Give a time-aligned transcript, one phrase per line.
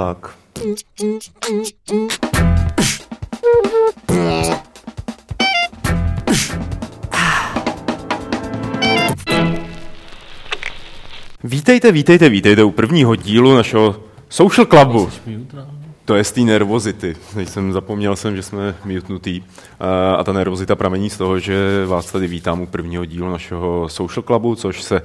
[0.00, 0.36] tak.
[11.44, 13.96] Vítejte, vítejte, vítejte u prvního dílu našeho
[14.28, 15.08] Social Clubu.
[16.10, 17.16] To je z té nervozity.
[17.34, 19.42] Teď jsem zapomněl jsem, že jsme mutnutý.
[20.18, 24.22] A ta nervozita pramení z toho, že vás tady vítám u prvního dílu našeho Social
[24.22, 25.02] Clubu, což se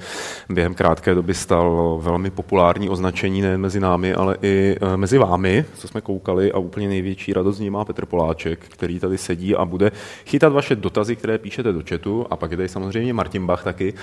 [0.48, 5.64] během krátké doby stalo velmi populární označení nejen mezi námi, ale i e, mezi vámi,
[5.74, 9.54] co jsme koukali a úplně největší radost z ní má Petr Poláček, který tady sedí
[9.54, 9.92] a bude
[10.26, 13.94] chytat vaše dotazy, které píšete do chatu a pak je tady samozřejmě Martin Bach taky.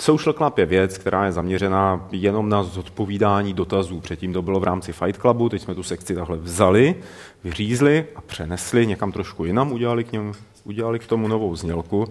[0.00, 4.00] Social Club je věc, která je zaměřená jenom na zodpovídání dotazů.
[4.00, 6.94] Předtím to bylo v rámci Fight Clubu, teď jsme tu sekci takhle vzali,
[7.44, 10.32] vyřízli a přenesli někam trošku jinam, udělali k, němu,
[10.64, 12.08] udělali k tomu novou znělku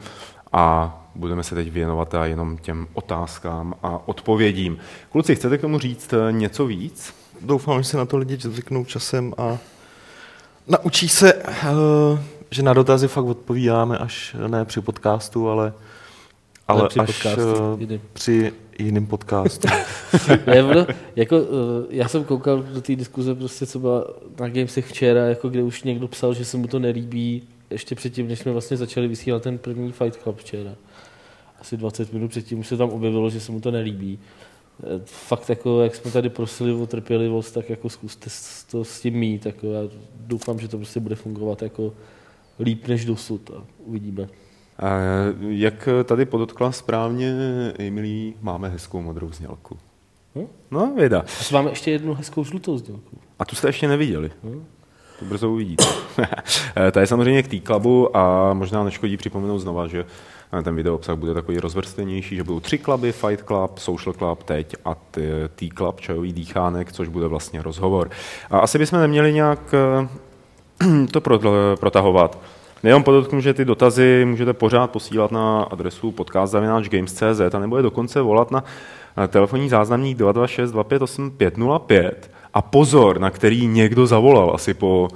[0.54, 4.78] a budeme se teď věnovat a jenom těm otázkám a odpovědím.
[5.12, 7.14] Kluci, chcete k tomu říct eh, něco víc?
[7.42, 9.58] Doufám, že se na to lidi zvyknou časem a
[10.68, 11.66] naučí se, eh,
[12.52, 15.74] že na dotazy fakt odpovídáme až ne při podcastu, ale
[16.68, 19.68] ale při až podcastu, uh, při jiném podcastu.
[20.48, 21.46] ne, jako, uh,
[21.90, 24.08] já jsem koukal do té diskuze, prostě, co byla
[24.40, 28.28] na Gamesech včera, jako kde už někdo psal, že se mu to nelíbí, ještě předtím,
[28.28, 30.76] než jsme vlastně začali vysílat ten první Fight Club včera.
[31.62, 34.20] Asi 20 minut předtím už se tam objevilo, že se mu to nelíbí.
[34.84, 38.30] Eh, fakt, jako, jak jsme tady prosili o trpělivost, tak jako zkuste
[38.72, 39.46] to s tím mít.
[39.46, 39.82] Jako, já
[40.16, 41.94] doufám, že to prostě bude fungovat jako
[42.60, 44.30] líp než dosud a uvidíme.
[45.50, 47.34] Jak tady podotkla správně
[47.80, 49.78] Emily, máme hezkou modrou znělku.
[50.36, 50.48] Hm?
[50.72, 51.20] No, věda.
[51.20, 53.18] A máme ještě jednu hezkou žlutou znělku.
[53.40, 54.32] A tu jste ještě neviděli.
[54.44, 54.66] Hm?
[55.20, 55.86] To brzo uvidíte.
[56.92, 60.06] Ta je samozřejmě k T-Clubu a možná neškodí připomenout znova, že
[60.64, 64.76] ten video obsah bude takový rozvrstvenější, že budou tři kluby, Fight Club, Social Club teď
[64.86, 64.96] a
[65.56, 68.10] T-Club, čajový dýchánek, což bude vlastně rozhovor.
[68.52, 69.60] A asi bychom neměli nějak
[71.12, 71.22] to
[71.80, 72.40] protahovat.
[72.84, 78.22] Nejenom podotknu, že ty dotazy můžete pořád posílat na adresu podcast.games.cz a nebo je dokonce
[78.22, 78.64] volat na
[79.28, 85.08] telefonní záznamník 226 258 505 a pozor, na který někdo zavolal asi po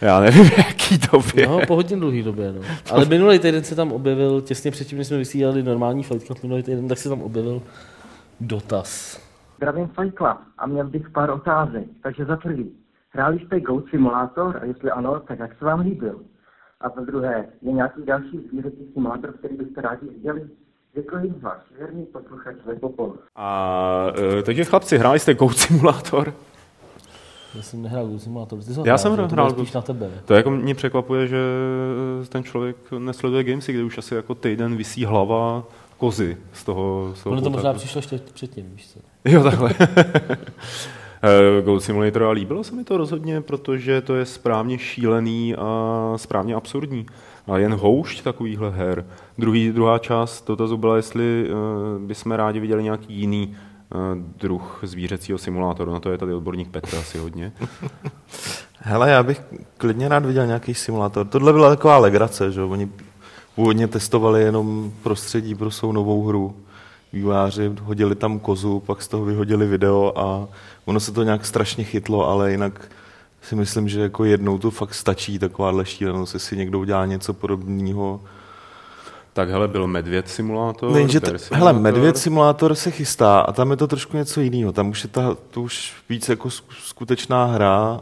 [0.00, 1.46] já nevím, jaký době.
[1.46, 2.60] No, po hodně dlouhý době, no.
[2.90, 6.62] Ale minulý týden se tam objevil, těsně předtím, než jsme vysílali normální Fight Club minulý
[6.62, 7.62] týden, tak se tam objevil
[8.40, 9.20] dotaz.
[9.56, 11.84] Zdravím Fight Club a měl bych pár otázek.
[12.02, 12.70] Takže za prvý,
[13.10, 16.20] hráli jste Goat Simulator a jestli ano, tak jak se vám líbil?
[16.80, 20.46] A za druhé, je nějaký další zvířecí simulátor, který byste rádi viděli?
[20.94, 23.14] Děkuji vás, věrný posluchač Lepopol.
[23.36, 24.06] A
[24.38, 26.34] e, takže chlapci, hráli jste Goat Simulator?
[27.54, 28.58] Já jsem nehrál Goat Simulator.
[28.58, 30.10] Ty Já jsem hrál, hrál spíš na tebe.
[30.24, 31.38] To jako mě překvapuje, že
[32.28, 35.64] ten člověk nesleduje gamesy, kde už asi jako týden vysí hlava
[35.98, 39.00] kozy z toho, z toho Ono to možná přišlo ještě předtím, víš co?
[39.24, 39.70] Jo, takhle.
[41.22, 46.12] Eh, Goat Simulator a líbilo se mi to rozhodně, protože to je správně šílený a
[46.16, 47.06] správně absurdní.
[47.46, 49.06] A jen houšť takovýchhle her.
[49.38, 53.56] Druhý, druhá část dotazu byla, jestli uh, bychom rádi viděli nějaký jiný
[53.94, 54.00] uh,
[54.38, 55.92] druh zvířecího simulátoru.
[55.92, 57.52] Na to je tady odborník Petr asi hodně.
[58.78, 59.42] Hele, já bych
[59.78, 61.26] klidně rád viděl nějaký simulátor.
[61.26, 62.90] Tohle byla taková legrace, že oni
[63.54, 66.54] původně testovali jenom prostředí pro svou novou hru
[67.16, 70.48] vývojáři hodili tam kozu, pak z toho vyhodili video a
[70.84, 72.90] ono se to nějak strašně chytlo, ale jinak
[73.42, 78.20] si myslím, že jako jednou to fakt stačí takováhle šílenost, jestli někdo udělá něco podobného,
[79.36, 80.92] tak hele, byl Medvěd simulátor.
[80.92, 84.72] Ne, že t- hele, Medvěd simulátor se chystá a tam je to trošku něco jiného.
[84.72, 88.00] Tam už je ta, to už víc jako skutečná hra.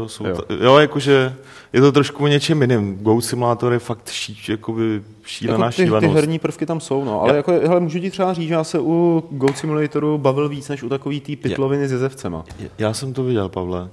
[0.00, 0.34] Uh, jsou jo.
[0.36, 1.36] Ta, jo, jakože
[1.72, 2.98] je to trošku o něčem jiným.
[3.02, 6.14] Go simulátor je fakt ší, jakoby šílená jako ty, šílenost.
[6.14, 7.22] Ty herní prvky tam jsou, no.
[7.22, 10.68] Ale jako, hele, můžu ti třeba říct, že já se u Go Simulatoru bavil víc,
[10.68, 12.44] než u takový tý pitloviny s jezevcema.
[12.78, 13.88] Já jsem to viděl, Pavle.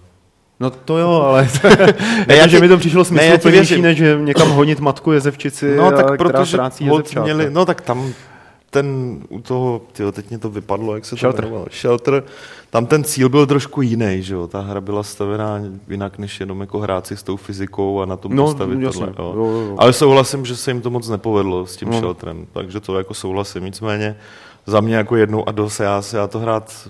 [0.59, 1.50] No to jo, ale
[2.28, 6.45] ne, já, že mi to přišlo smysluplnější, než někam honit matku jezevčici, no, tak která
[6.45, 6.90] ztrácí
[7.23, 8.13] měli, No tak tam
[8.69, 11.41] ten u toho, tyjo, teď mě to vypadlo, jak se Shelter.
[11.41, 12.23] to jmenovalo, Shelter,
[12.69, 14.48] tam ten cíl byl trošku jiný, že jo?
[14.48, 18.18] ta hra byla stavená jinak, než jenom jako hrát si s tou fyzikou a na
[18.18, 19.07] tom no, postavit jasně.
[19.07, 19.13] tohle.
[19.19, 19.33] Jo.
[19.36, 19.75] Jo, jo.
[19.77, 22.00] Ale souhlasím, že se jim to moc nepovedlo s tím no.
[22.00, 24.15] Shelterem, takže to jako souhlasím, nicméně
[24.67, 26.89] za mě jako jednou a dost, já, já to hrát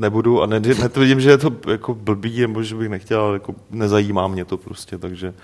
[0.00, 3.54] nebudu a ne, netvrdím, že je to jako blbý, nebo že bych nechtěl, ale jako
[3.70, 5.34] nezajímá mě to prostě, takže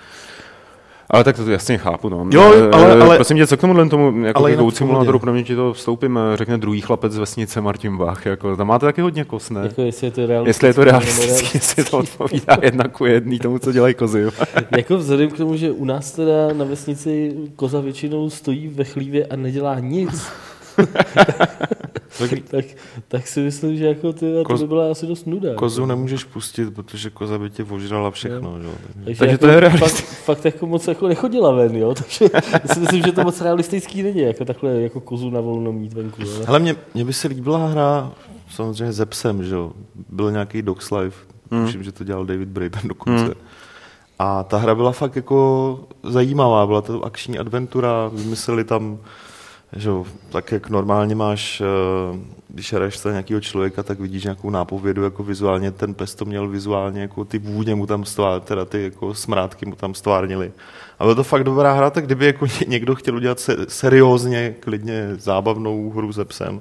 [1.10, 2.26] ale tak to jasně chápu, no.
[2.30, 5.44] Jo, ale, ale prosím tě, co k tomuhle tomu, jako ale k simulátoru, pro mě
[5.44, 9.24] ti to vstoupím, řekne druhý chlapec z vesnice Martin Bach, jako, tam máte taky hodně
[9.24, 9.60] kos, ne?
[9.62, 10.66] Jako jestli je to realistické.
[10.66, 14.26] Jestli je to realistické, jestli to odpovídá jedna ku jedný tomu, co dělají kozy.
[14.76, 19.26] jako vzhledem k tomu, že u nás teda na vesnici koza většinou stojí ve chlívě
[19.26, 20.28] a nedělá nic,
[22.50, 22.64] tak,
[23.08, 25.54] tak si myslím, že jako ty, to by byla asi dost nuda.
[25.54, 28.58] Kozu nemůžeš pustit, protože koza by tě ožrala všechno.
[28.62, 28.68] Že?
[29.04, 30.16] Takže, Takže jako to je fakt, realistický.
[30.24, 31.94] fakt, jako moc jako nechodila ven, jo?
[31.94, 32.30] Takže
[32.72, 36.22] si myslím, že to moc realistický není, jako takhle jako kozu na volno mít venku.
[36.22, 36.46] Ale...
[36.46, 38.12] Hele, mně, mně by se líbila hra
[38.50, 39.72] samozřejmě ze psem, že jo.
[40.08, 41.64] Byl nějaký Dogs Life, Hmm.
[41.66, 43.34] tuším, že to dělal David Braben dokonce.
[44.18, 48.98] A ta hra byla fakt jako zajímavá, byla to akční adventura, vymysleli tam,
[49.76, 49.90] že
[50.28, 52.18] tak jak normálně máš, eh,
[52.48, 56.48] když hraješ se nějakého člověka, tak vidíš nějakou nápovědu, jako vizuálně ten pes to měl
[56.48, 60.52] vizuálně, jako ty vůně mu tam stvár, teda ty jako smrádky mu tam stvárnili.
[60.98, 64.54] A byla to fakt dobrá hra, tak kdyby jako ně- někdo chtěl udělat se, seriózně,
[64.60, 66.60] klidně zábavnou hru se psem,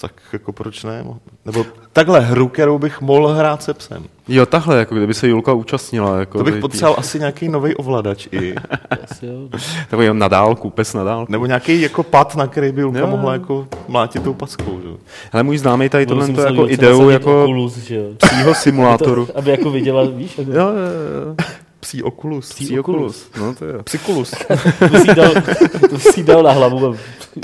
[0.00, 1.04] tak jako proč ne?
[1.44, 4.04] Nebo takhle hru, kterou bych mohl hrát se psem.
[4.28, 6.18] Jo, takhle, jako kdyby se Julka účastnila.
[6.18, 8.54] Jako To bych potřeboval asi nějaký nový ovladač i.
[9.22, 9.48] Jo.
[9.90, 11.32] Takový na dálku, pes na dálku.
[11.32, 13.06] Nebo nějaký jako pad, na který by Julka Jo.
[13.06, 14.80] mohla jako mlátit tou packou.
[14.82, 14.88] Že?
[15.32, 17.70] Ale můj známý tady tohle jako ideu jako jo.
[18.16, 19.26] psího simulátoru.
[19.26, 20.38] To, aby jako viděla, víš?
[20.38, 20.66] Jako, Jo, jo,
[21.26, 21.34] jo.
[21.80, 22.48] Psí okulus.
[22.48, 23.28] Psí Psí Oculus.
[23.30, 23.46] Oculus.
[23.46, 23.82] No to je.
[23.82, 24.30] Psykulus.
[24.90, 25.32] to si dal,
[25.90, 26.86] to si dal na hlavu.
[26.86, 26.96] A...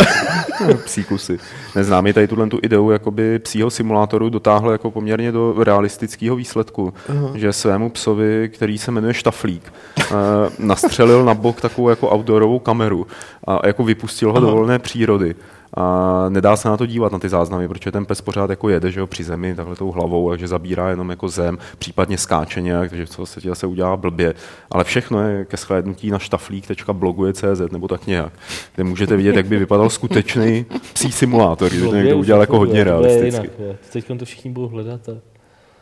[0.84, 1.38] psí kusy.
[1.74, 7.32] Neznámý tady tuhle tu ideu jakoby psího simulátoru dotáhl jako poměrně do realistického výsledku, uh-huh.
[7.34, 10.14] že svému psovi, který se jmenuje Štaflík, eh,
[10.58, 13.06] nastřelil na bok takovou jako outdoorovou kameru
[13.46, 15.34] a jako vypustil ho do volné přírody.
[15.76, 18.90] A nedá se na to dívat, na ty záznamy, protože ten pes pořád jako jede
[18.90, 22.90] že jo, při zemi takhle tou hlavou, takže zabírá jenom jako zem, případně skáče nějak,
[22.90, 24.34] takže co se zase udělá blbě.
[24.70, 28.32] Ale všechno je ke shlédnutí na štaflík.bloguje.cz nebo tak nějak,
[28.74, 32.84] kde můžete vidět, jak by vypadal skutečný psí simulátor, že to někdo udělal jako hodně
[32.84, 33.50] realisticky.
[33.92, 35.12] Teď to všichni budou hledat a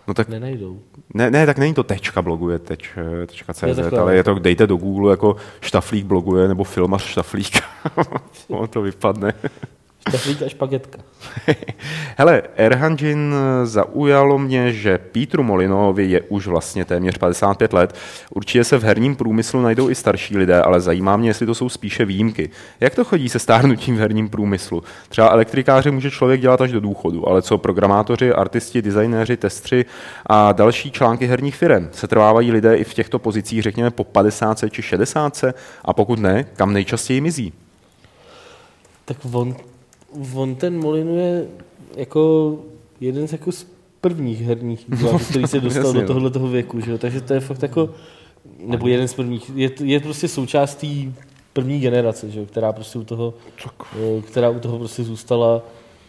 [0.08, 0.80] No tak nenajdou.
[1.14, 2.90] ne, ne, tak není to tečka bloguje teč,
[3.26, 3.98] tečka Je CZ, takhle.
[4.00, 7.60] ale je to, dejte do Google jako štaflík bloguje nebo filmař štaflík.
[8.48, 9.34] ono to vypadne.
[10.08, 10.98] Štaflík a špagetka.
[12.16, 13.34] Hele, Erhanjin
[13.64, 17.94] zaujalo mě, že Pítru Molinovi je už vlastně téměř 55 let.
[18.30, 21.68] Určitě se v herním průmyslu najdou i starší lidé, ale zajímá mě, jestli to jsou
[21.68, 22.50] spíše výjimky.
[22.80, 24.82] Jak to chodí se stárnutím v herním průmyslu?
[25.08, 29.84] Třeba elektrikáře může člověk dělat až do důchodu, ale co programátoři, artisti, designéři, testři
[30.26, 31.88] a další články herních firm?
[31.92, 35.44] Se trvávají lidé i v těchto pozicích, řekněme, po 50 či 60?
[35.84, 37.52] A pokud ne, kam nejčastěji mizí?
[39.04, 39.56] Tak on,
[40.34, 41.46] on ten Molinu je
[41.96, 42.56] jako
[43.00, 43.66] jeden z, jako z
[44.00, 46.06] prvních herních vývojářů, který se dostal jasně, do no.
[46.06, 46.98] tohohle toho věku, že jo?
[46.98, 47.90] takže to je fakt jako,
[48.58, 51.14] nebo jeden z prvních, je, je prostě součástí
[51.52, 52.46] první generace, že jo?
[52.46, 53.34] která prostě u toho,
[53.96, 55.62] eh, která u toho prostě zůstala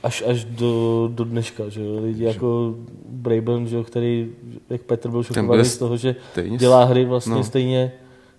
[0.04, 2.00] až, až do, do dneška, že jo?
[2.04, 2.76] lidi jako
[3.10, 3.84] Braben, že jo?
[3.84, 4.30] který,
[4.70, 7.44] jak Petr byl šokovaný z toho, že stejně dělá hry vlastně no.
[7.44, 7.92] stejně,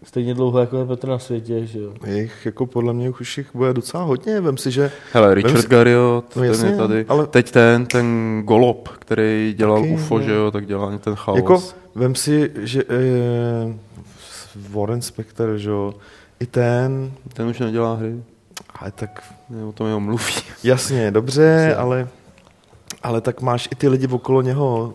[0.05, 1.93] stejně dlouho jako je Petr na světě, že jo.
[2.07, 4.41] Jich jako podle mě už jich bude docela hodně.
[4.41, 7.05] Vem si, že Hele, Richard si- Garriott, No ten jasně, je tady.
[7.09, 10.25] ale- Teď ten, ten Golob, který dělal Taky, UFO, no.
[10.25, 11.37] že jo, tak dělá ten chaos.
[11.37, 11.63] jako,
[11.95, 13.75] vem si, že eh,
[14.71, 15.95] Warren Spector, že jo,
[16.41, 18.15] i ten, Ten už nedělá hry,
[18.81, 20.23] ale tak ne, o tom jenom mluví.
[20.65, 22.09] jasně, dobře, ale,
[23.03, 24.95] ale tak máš i ty lidi okolo něho.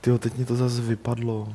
[0.00, 1.48] Tyjo, teď mě to zase vypadlo.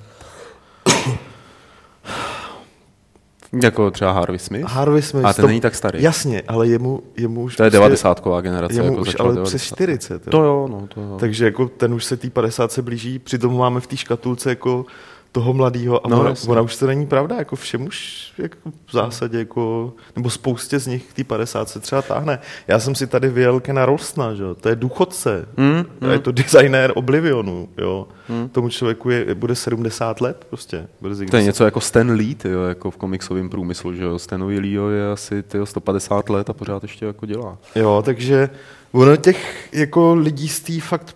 [3.63, 4.65] Jako třeba Harvey Smith.
[4.67, 5.25] Harvey Smith.
[5.25, 6.03] A ten to- není tak starý.
[6.03, 7.55] Jasně, ale jemu, jemu už...
[7.55, 8.75] To je prostě- 90 generace.
[8.75, 9.49] Jemu jako už ale 90.
[9.49, 10.13] přes 40.
[10.13, 10.31] jo.
[10.31, 11.17] To jo, no, to jo.
[11.19, 14.85] Takže jako ten už se té 50 se blíží, přitom máme v té škatulce jako
[15.31, 18.91] toho mladého a No, ona, ona, už to není pravda, jako všem už jako v
[18.91, 22.39] zásadě jako, nebo spoustě z nich k té 50 se třeba táhne.
[22.67, 26.19] Já jsem si tady vyjel Kena Rolstna, že jo, to je důchodce, Mm, mm, je
[26.19, 28.07] to designér Oblivionu, jo.
[28.29, 28.49] Mm.
[28.49, 30.87] Tomu člověku je, bude 70 let prostě.
[31.01, 34.19] Brzy, To je něco jako Stan Lee, tyjo, jako v komiksovém průmyslu, že jo.
[34.19, 37.57] Stanovi Leeho je asi tyjo, 150 let a pořád ještě jako dělá.
[37.75, 38.49] Jo, takže
[38.91, 41.15] ono těch jako lidí z té fakt,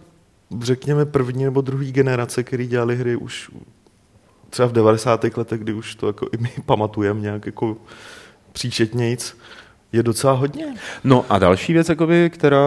[0.62, 3.50] řekněme, první nebo druhé generace, který dělali hry už
[4.56, 5.24] třeba v 90.
[5.38, 7.78] letech, kdy už to jako i my pamatujeme nějak jako
[8.52, 9.38] příčetnějc,
[9.96, 10.66] je docela hodně.
[11.04, 12.58] No a další věc, jakoby, která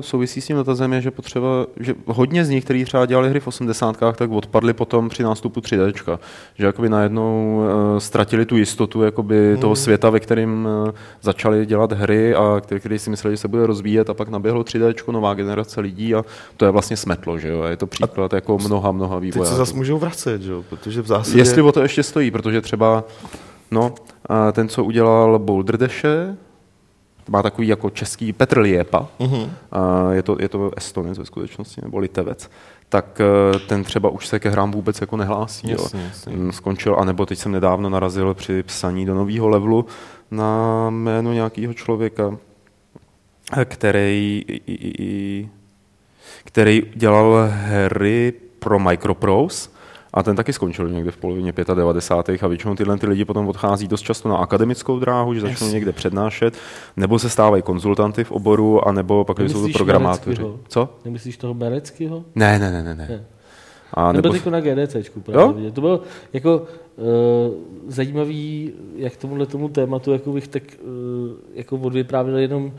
[0.00, 3.40] souvisí s tím dotazem, je, že potřeba, že hodně z nich, kteří třeba dělali hry
[3.40, 3.96] v 80.
[4.16, 6.18] tak odpadli potom při nástupu 3D.
[6.54, 7.56] Že jakoby najednou
[7.92, 9.60] uh, ztratili tu jistotu jakoby, Hmm.
[9.60, 10.90] toho světa, ve kterém uh,
[11.22, 14.62] začali dělat hry a který, který si mysleli, že se bude rozvíjet a pak naběhlo
[14.62, 16.24] 3D, nová generace lidí a
[16.56, 17.62] to je vlastně smetlo, že jo.
[17.62, 19.56] A je to příklad jako mnoha, mnoha Teď se vývojářů.
[19.56, 20.64] zase můžou vracet, že jo?
[20.68, 21.38] protože v zásadě...
[21.38, 23.04] Jestli o to ještě stojí, protože třeba
[23.70, 23.94] no,
[24.28, 26.36] a ten, co udělal Boulder Dashe,
[27.28, 29.50] má takový jako český Petr Liepa, Mhm.
[29.72, 32.50] a je, to, je to Estonec ve skutečnosti, nebo Litevec,
[32.88, 35.70] tak eh, ten třeba už se ke hrám vůbec jako nehlásí.
[35.70, 36.06] Jasně, jo.
[36.08, 36.36] jasně.
[36.36, 39.86] Mm, Skončil, anebo teď jsem nedávno narazil při psaní do nového levelu
[40.30, 42.36] na jméno nějakého člověka,
[43.64, 44.44] který,
[46.44, 49.70] který dělal hry pro Microprose
[50.12, 52.42] a ten taky skončil někde v polovině 95.
[52.42, 55.74] a většinou tyhle ty lidi potom odchází dost často na akademickou dráhu, že začnou yes.
[55.74, 56.54] někde přednášet,
[56.96, 60.42] nebo se stávají konzultanty v oboru, a nebo pak jsou to programátoři.
[60.68, 60.88] Co?
[61.04, 62.24] Nemyslíš toho Mereckého?
[62.34, 62.94] Ne, ne, ne, ne.
[62.94, 63.24] ne.
[63.94, 64.28] A nebo...
[64.28, 65.70] Byl na GDCčku právě.
[65.70, 66.00] To bylo
[66.32, 66.58] jako
[66.96, 67.04] uh,
[67.86, 70.88] zajímavý, jak tomuhle tomu tématu, jako bych tak uh,
[71.54, 72.72] jako odvyprávil jenom uh,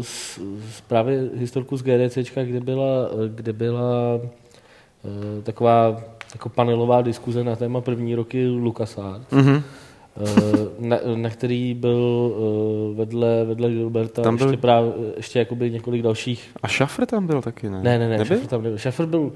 [0.00, 0.38] z,
[0.70, 6.00] z právě historku z GDCčka, kde byla, kde byla uh, taková
[6.54, 9.32] panelová diskuze na téma první roky LucasArts.
[9.32, 9.62] Mm-hmm.
[10.78, 12.34] Na, na, který byl
[12.94, 14.46] vedle, vedle Gilberta tam byl...
[14.46, 16.50] ještě, právě, ještě jakoby několik dalších.
[16.62, 17.82] A Schaffer tam byl taky, ne?
[17.82, 18.78] Ne, ne, ne, Schaffer tam nebyl.
[18.78, 19.32] Schaffer byl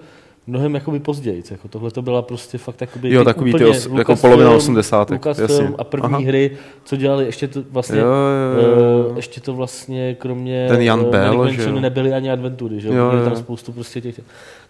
[0.47, 1.43] mnohem jakoby později.
[1.51, 5.11] Jako tohle to byla prostě fakt jakoby jo, takový ty os, jako polovina 80.
[5.11, 6.19] Lucasfilm a první Aha.
[6.19, 9.09] hry, co dělali, ještě to vlastně, jo, jo, jo.
[9.11, 12.95] Uh, ještě to vlastně kromě Ten Jan uh, Bell, že nebyly ani adventury, že jo,
[12.95, 13.25] jo.
[13.25, 14.21] tam spoustu prostě těch.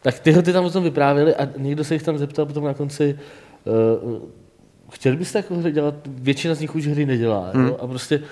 [0.02, 2.74] Tak tyhle ty tam o tom vyprávěli a někdo se jich tam zeptal potom na
[2.74, 3.18] konci,
[4.04, 4.18] uh,
[4.92, 7.66] chtěli byste jako hry dělat, většina z nich už hry nedělá, hmm.
[7.66, 7.76] jo?
[7.80, 8.22] a prostě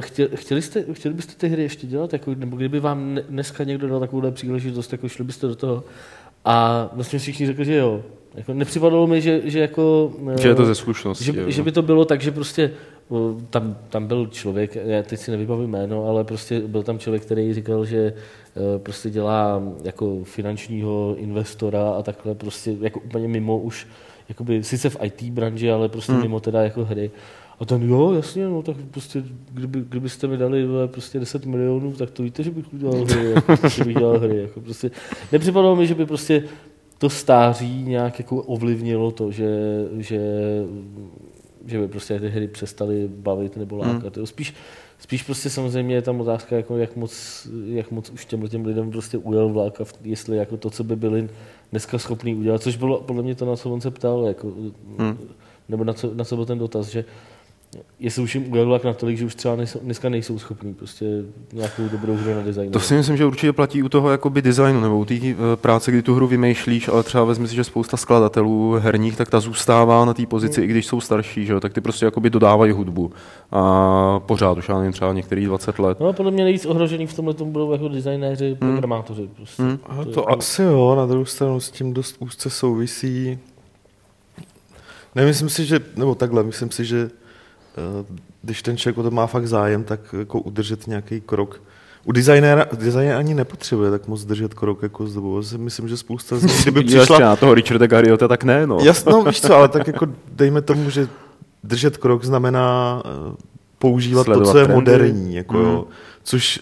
[0.00, 3.88] chtěli, chtěli, jste, chtěli byste ty hry ještě dělat, jako, nebo kdyby vám dneska někdo
[3.88, 5.84] dal takovouhle příležitost, jako šli byste do toho,
[6.44, 8.02] a vlastně všichni řekli, že jo.
[8.34, 10.12] Jako nepřipadalo mi, že, že jako...
[10.40, 11.24] Že je to ze zkušenosti.
[11.24, 12.70] Že, že by to bylo tak, že prostě
[13.50, 17.54] tam, tam byl člověk, já teď si nevybavím jméno, ale prostě byl tam člověk, který
[17.54, 18.14] říkal, že e,
[18.78, 23.86] prostě dělá jako finančního investora a takhle prostě jako úplně mimo už,
[24.28, 26.22] jakoby sice v IT branži, ale prostě hmm.
[26.22, 27.10] mimo teda jako hry.
[27.60, 32.10] A ten, jo, jasně, no tak prostě, kdyby, kdybyste mi dali prostě 10 milionů, tak
[32.10, 34.36] to víte, že bych udělal hry, jako, že bych dělal hry.
[34.36, 34.90] Jako, prostě,
[35.32, 36.44] nepřipadalo mi, že by prostě
[36.98, 39.48] to stáří nějak jako ovlivnilo to, že,
[39.98, 40.20] že,
[41.66, 44.16] že by prostě ty hry přestaly bavit nebo lákat.
[44.16, 44.26] Hmm.
[44.26, 44.54] Spíš,
[44.98, 48.90] spíš prostě samozřejmě je tam otázka, jako jak, moc, jak moc už těm těm lidem
[48.90, 51.28] prostě ujel vlak a jestli jako to, co by byli
[51.70, 54.52] dneska schopní udělat, což bylo podle mě to, na co on se ptal, jako,
[54.98, 55.18] hmm.
[55.68, 57.04] nebo na co, na co byl ten dotaz, že
[58.00, 61.04] jestli už jim ujel natolik, že už třeba nejsou, dneska nejsou schopní prostě
[61.52, 62.70] nějakou dobrou hru na design.
[62.70, 65.20] To si myslím, že určitě platí u toho jakoby designu nebo u té uh,
[65.56, 69.40] práce, kdy tu hru vymýšlíš, ale třeba vezmi si, že spousta skladatelů herních, tak ta
[69.40, 70.64] zůstává na té pozici, mm.
[70.64, 71.60] i když jsou starší, že?
[71.60, 73.12] tak ty prostě jakoby dodávají hudbu.
[73.52, 76.00] A pořád už já nevím, třeba některých 20 let.
[76.00, 78.56] No podle mě nejvíc ohrožený v tomhle tomu budou jako designéři, mm.
[78.56, 79.28] programátoři.
[79.36, 79.62] Prostě.
[79.62, 79.78] Mm.
[79.78, 80.38] To, to jako...
[80.38, 83.38] asi jo, na druhou stranu s tím dost úzce souvisí
[85.14, 87.19] Nemyslím si, že, nebo takhle, myslím si, že Eh,
[88.42, 91.62] když ten člověk o to má fakt zájem, tak jako udržet nějaký krok.
[92.04, 95.42] U designéra, designéra ani nepotřebuje tak moc držet krok jako s dobou.
[95.56, 97.18] Myslím, že spousta z nich, kdyby přišla...
[97.18, 98.78] na toho Richarda Garriota, tak ne, no.
[98.82, 101.08] Jasno, víš co, ale tak jako dejme tomu, že
[101.64, 103.36] držet krok znamená eh,
[103.78, 104.74] používat Sledovat to, co je trendy.
[104.74, 105.64] moderní, jako mm.
[105.64, 105.86] jo,
[106.22, 106.60] což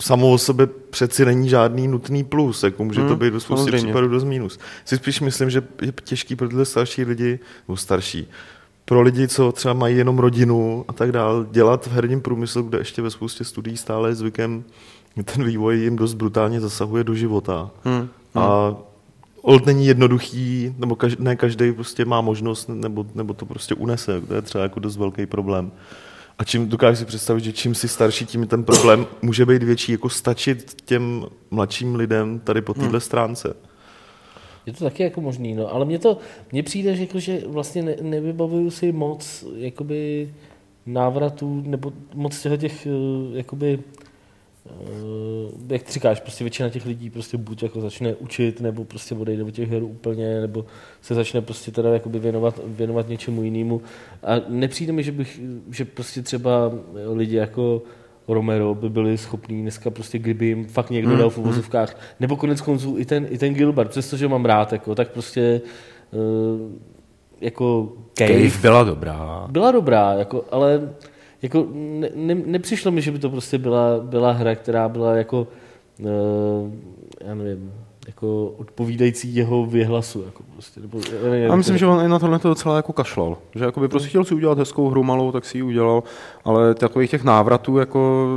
[0.00, 3.72] samo o sobě přeci není žádný nutný plus, jako může mm, to být do spousty
[3.72, 4.58] případů dost mínus.
[4.84, 8.28] Si spíš myslím, že je těžký pro tyhle starší lidi, nebo starší,
[8.88, 12.78] pro lidi, co třeba mají jenom rodinu a tak dále, dělat v herním průmyslu, kde
[12.78, 14.64] ještě ve spoustě studií stále je zvykem,
[15.24, 17.70] ten vývoj jim dost brutálně zasahuje do života.
[17.84, 17.98] Hmm.
[17.98, 18.08] Hmm.
[18.34, 18.76] A
[19.42, 24.20] old není jednoduchý, nebo každý, ne každý prostě má možnost, nebo, nebo to prostě unese.
[24.20, 25.70] To je třeba jako dost velký problém.
[26.38, 29.92] A čím dokážu si představit, že čím si starší, tím ten problém může být větší,
[29.92, 33.00] jako stačit těm mladším lidem tady po této hmm.
[33.00, 33.54] stránce.
[34.68, 35.74] Je to taky jako možný, no.
[35.74, 36.18] Ale mně to,
[36.52, 40.28] mně přijde, že, jako, že vlastně ne, nevybavuju si moc jakoby
[40.86, 43.78] návratů, nebo moc těch, těch eh, jakoby,
[44.64, 49.14] uh, jak ty říkáš, prostě většina těch lidí prostě buď jako začne učit, nebo prostě
[49.14, 50.66] odejde do těch her úplně, nebo
[51.02, 53.82] se začne prostě teda jakoby věnovat, věnovat něčemu jinému.
[54.22, 56.72] A nepřijde mi, že bych, že prostě třeba
[57.14, 57.82] lidi jako
[58.34, 61.46] Romero by byli schopní dneska prostě, kdyby jim fakt někdo mm, dal v hmm.
[61.46, 65.60] uvozovkách, nebo konec konců i ten, i ten Gilbert, přestože mám rád, jako, tak prostě
[66.10, 66.72] uh,
[67.40, 69.46] jako Cave, Cave byla dobrá.
[69.50, 70.88] Byla dobrá, jako, ale
[71.42, 75.46] jako ne, ne, nepřišlo mi, že by to prostě byla, byla hra, která byla jako
[76.00, 76.08] uh,
[77.24, 77.72] já nevím,
[78.08, 80.22] jako odpovídající jeho vyhlasu.
[80.22, 83.38] Jako prostě, nebo, nevím, Já myslím, že on i na tohle to docela jako kašlal.
[83.54, 86.02] Že jako by prostě chtěl si udělat hezkou hru malou, tak si ji udělal,
[86.44, 88.28] ale takových těch návratů, jako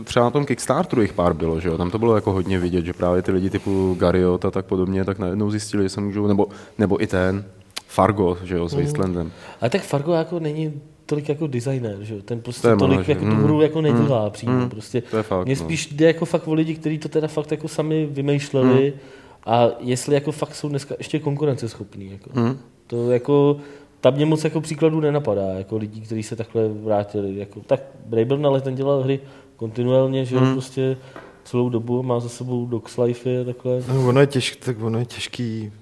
[0.00, 1.78] eh, třeba na tom Kickstarteru jich pár bylo, že jo?
[1.78, 5.04] tam to bylo jako hodně vidět, že právě ty lidi typu Gariot a tak podobně,
[5.04, 6.46] tak najednou zjistili, že se můžou, nebo,
[6.78, 7.44] nebo i ten
[7.86, 8.82] Fargo, že jo, s mm.
[8.82, 9.32] Wastelandem.
[9.60, 13.12] Ale tak Fargo jako není tolik jako designer, že ten prostě to tolik že?
[13.12, 13.62] jako tu hru mm.
[13.62, 14.30] jako nedělá mm.
[14.30, 14.52] přímo.
[14.52, 14.68] Mm.
[14.68, 15.00] Prostě.
[15.00, 15.64] To je fakt, Mně no.
[15.64, 19.00] spíš jde jako fakt o lidi, kteří to teda fakt jako sami vymýšleli mm.
[19.46, 22.10] A jestli jako fakt jsou dneska ještě konkurenceschopní.
[22.10, 22.40] Jako.
[22.40, 22.58] Mm.
[22.86, 23.56] To jako,
[24.00, 27.36] tam mě moc jako příkladů nenapadá, jako lidí, kteří se takhle vrátili.
[27.36, 27.80] Jako, tak
[28.12, 29.20] Rayburn, ale ten dělal hry
[29.56, 30.52] kontinuálně, že Hmm.
[30.52, 30.96] prostě
[31.44, 33.82] celou dobu, má za sebou Docs Life a takhle.
[33.88, 35.72] No, ono je, těžk, tak ono je těžký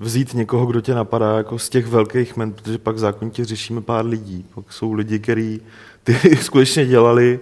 [0.00, 4.06] vzít někoho, kdo tě napadá jako z těch velkých men, protože pak zákonitě řešíme pár
[4.06, 4.44] lidí.
[4.54, 5.60] Pak jsou lidi, kteří
[6.04, 7.40] ty skutečně dělali,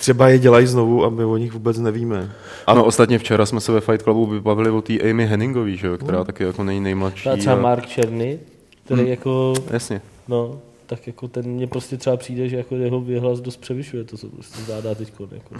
[0.00, 2.32] třeba je dělají znovu a my o nich vůbec nevíme.
[2.66, 5.86] A no, ostatně včera jsme se ve Fight Clubu vybavili o té Amy Henningový, že
[5.86, 7.28] jo, která taky jako nej, nejmladší.
[7.28, 8.38] A třeba a- Mark Černy,
[8.84, 9.10] který Hmm.
[9.10, 10.02] jako, Jasně.
[10.28, 14.16] no, tak jako ten mně prostě třeba přijde, že jako jeho vyhlas dost převyšuje to,
[14.16, 15.12] co prostě zvládá teď.
[15.32, 15.54] Jako.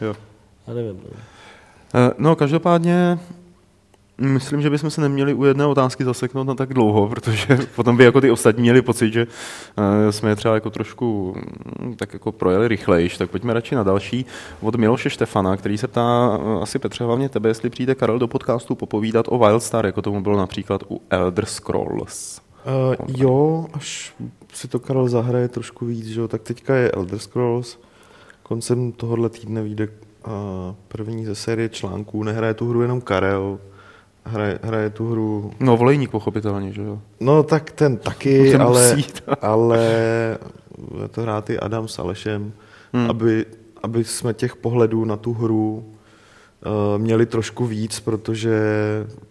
[0.00, 0.14] Jo.
[0.66, 1.10] Já nevím, no.
[1.94, 3.18] Eh, No, každopádně
[4.18, 8.04] myslím, že bychom se neměli u jedné otázky zaseknout na tak dlouho, protože potom by
[8.04, 9.26] jako ty ostatní měli pocit, že
[9.76, 11.36] eh, jsme je třeba jako trošku
[11.80, 14.26] mm, tak jako projeli rychlejš, tak pojďme radši na další.
[14.60, 18.28] Od Miloše Štefana, který se ptá eh, asi Petře hlavně tebe, jestli přijde Karel do
[18.28, 22.40] podcastu popovídat o Wildstar, jako tomu bylo například u Elder Scrolls.
[22.66, 24.14] Uh, jo, až
[24.52, 27.78] si to Karel zahraje trošku víc, že jo, tak teďka je Elder Scrolls,
[28.42, 30.32] koncem tohohle týdne vyjde uh,
[30.88, 33.58] první ze série článků, nehraje tu hru jenom Karel,
[34.26, 36.98] hraje, hraje tu hru, No, volejník pochopitelně, že jo.
[37.20, 39.88] no tak ten taky, Ten ale, musí, ale
[41.10, 42.52] to hrát i Adam s Alešem,
[42.92, 43.10] Hmm.
[43.10, 43.46] aby,
[43.82, 45.84] aby jsme těch pohledů na tu hru
[46.66, 48.60] uh, měli trošku víc, protože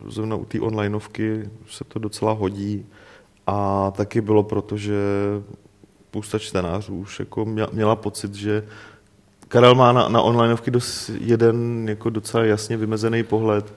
[0.10, 2.86] zrovna u té onlineovky se to docela hodí
[3.48, 4.94] a taky bylo proto, že
[6.10, 8.64] spousta čtenářů už jako mě- měla pocit, že
[9.48, 13.74] Karel má na, na onlineovky dos, jeden jako docela jasně vymezený pohled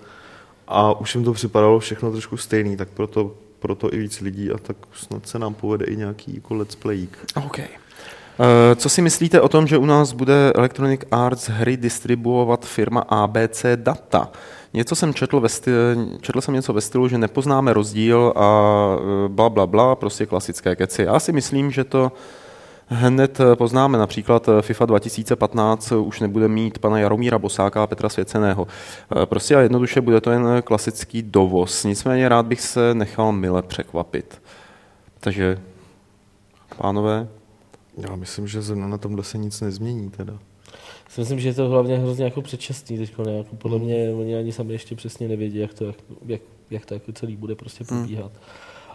[0.69, 4.59] a už jim to připadalo všechno trošku stejný, tak proto, proto i víc lidí a
[4.59, 7.19] tak snad se nám povede i nějaký jako let's playík.
[7.47, 7.59] OK.
[7.59, 13.01] Eh, Co si myslíte o tom, že u nás bude Electronic Arts hry distribuovat firma
[13.01, 14.31] ABC Data?
[14.75, 15.75] Něco jsem četl, ve styl,
[16.21, 20.77] četl jsem něco ve stylu, že nepoznáme rozdíl a eh, bla, bla, bla, prostě klasické
[20.77, 21.03] keci.
[21.03, 22.13] Já si myslím, že to
[22.89, 23.99] hned eh, poznáme.
[23.99, 28.67] Například eh, FIFA 2015 už nebude mít pana Jaromíra Bosáka a Petra Svěceného.
[29.23, 31.85] Eh, Prostě a jednoduše bude to jen klasický dovoz.
[31.85, 34.43] Nicméně rád bych se nechal mile překvapit.
[35.21, 35.59] Takže,
[36.77, 37.29] pánové,
[37.97, 40.39] Já myslím, že zrovna na tomhle se nic nezmění teda.
[41.09, 43.33] Si myslím, že je to hlavně hrozně jako předčasný teď, ne?
[43.33, 45.97] Jako podle mě oni ani sami ještě přesně nevědí, jak to, jak,
[46.27, 48.33] jak, jak to jako celý bude prostě probíhat.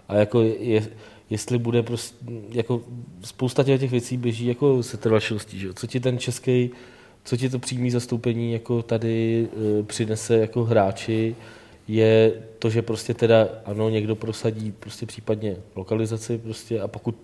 [0.07, 0.87] A jako je,
[1.33, 2.15] jestli bude prostě,
[2.49, 2.81] jako
[3.23, 5.73] spousta těch těch věcí běží jako se trvačností, že?
[5.73, 6.69] Co ti ten český,
[7.23, 9.47] co ti to přímý zastoupení jako tady
[9.79, 11.35] e, přinese jako hráči,
[11.87, 17.15] je to, že prostě teda ano, někdo prosadí prostě případně lokalizaci prostě a pokud,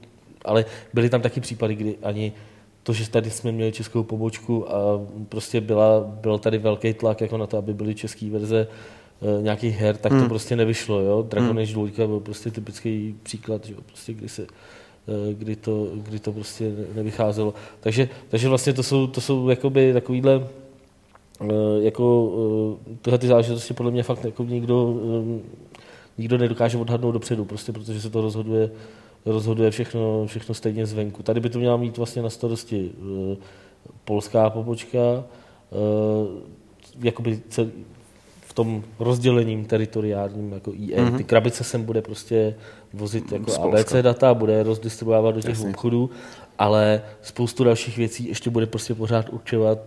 [0.45, 2.33] ale byly tam taky případy, kdy ani
[2.83, 7.37] to, že tady jsme měli českou pobočku a prostě byla, byl tady velký tlak jako
[7.37, 8.67] na to, aby byly české verze
[9.41, 10.27] nějakých her, tak to Hmm.
[10.29, 10.99] prostě nevyšlo.
[10.99, 11.25] Jo?
[11.29, 11.57] Dragon Hmm.
[11.59, 13.79] Age 2 byl prostě typický příklad, že jo?
[13.85, 17.53] Prostě, kdy, se, e, kdy, to, kdy to prostě ne- nevycházelo.
[17.79, 20.47] Takže, takže vlastně to jsou, to jsou jakoby takovýhle
[21.41, 22.33] e, jako
[23.01, 24.95] tyhle ty záležitosti podle mě fakt jako nikdo,
[26.17, 28.69] nikdo nedokáže odhadnout dopředu, prostě protože se to rozhoduje
[29.25, 31.23] rozhoduje všechno, všechno stejně zvenku.
[31.23, 32.91] Tady by to měla mít vlastně na starosti
[34.05, 35.23] polská pobočka,
[37.03, 37.98] jakoby cel, v
[38.59, 41.03] tom rozdělením teritoriálním jako EA.
[41.03, 41.17] Mhm.
[41.17, 42.55] Ty krabice sem bude prostě
[42.93, 45.69] vozit jako Z ABC data, bude je rozdistribuovat do těch Jasně.
[45.69, 46.09] obchodů,
[46.57, 49.79] ale spoustu dalších věcí ještě bude prostě pořád určovat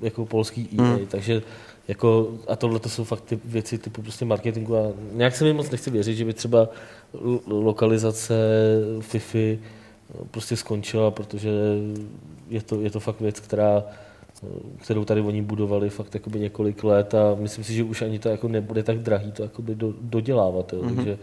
[0.00, 0.82] jako polský EA.
[0.82, 1.06] Mhm.
[1.06, 1.42] Takže
[1.88, 5.52] jako, a tohle to jsou fakt ty věci typu prostě marketingu a nějak se mi
[5.52, 6.68] moc nechci věřit, že by třeba
[7.46, 8.34] lokalizace
[9.00, 9.60] FIFI
[10.30, 11.50] prostě skončila, protože
[12.48, 13.84] je to, je to fakt věc, která,
[14.76, 18.28] kterou tady oni budovali fakt jakoby několik let a myslím si, že už ani to
[18.28, 20.72] jako nebude tak drahý to jakoby do, dodělávat.
[20.72, 20.82] Jo.
[20.82, 20.94] Mhm.
[20.96, 21.18] Takže,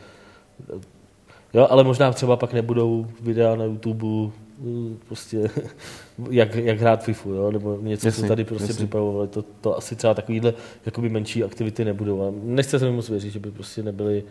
[1.54, 5.50] jo, ale možná třeba pak nebudou videa na YouTube eh, prostě
[6.30, 7.52] jak, jak hrát FIFU, jo?
[7.52, 8.76] nebo něco, Jasně, co tady prostě jasně.
[8.76, 9.28] připravovali.
[9.28, 10.54] To, to asi třeba takovýhle
[10.86, 12.22] jakoby menší aktivity nebudou.
[12.28, 14.24] A nechce se mi moc věřit, že by prostě nebyly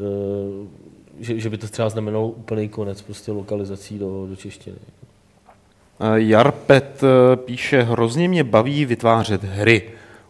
[0.00, 0.66] eh,
[1.20, 4.76] že, že by to třeba znamenalo úplný konec prostě lokalizací do, do češtiny.
[6.14, 9.82] Jarpet eh, píše, hrozně mě baví vytvářet hry.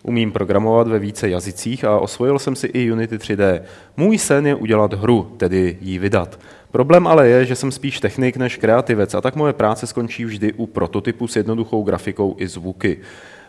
[0.03, 3.61] Umím programovat ve více jazycích a osvojil jsem si i Unity 3D.
[3.97, 6.39] Můj sen je udělat hru, tedy ji vydat.
[6.71, 10.53] Problém ale je, že jsem spíš technik než kreativec a tak moje práce skončí vždy
[10.53, 12.99] u prototypu s jednoduchou grafikou i zvuky.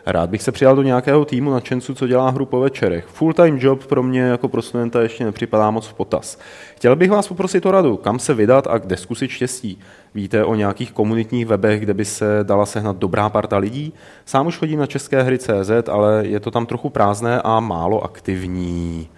[0.06, 3.06] Rád bych se přijal do nějakého týmu nadšenců, co dělá hru po večerech.
[3.06, 6.38] Full-time job pro mě jako pro studenta ještě nepřipadá moc v potaz.
[6.76, 9.78] Chtěl bych vás poprosit o radu, kam se vydat a kde zkusit štěstí.
[10.18, 13.92] Víte o nějakých komunitních webech, kde by se dala sehnat dobrá parta lidí?
[14.26, 18.04] Sám už chodím na české hry CZ, ale je to tam trochu prázdné a málo
[18.04, 19.08] aktivní.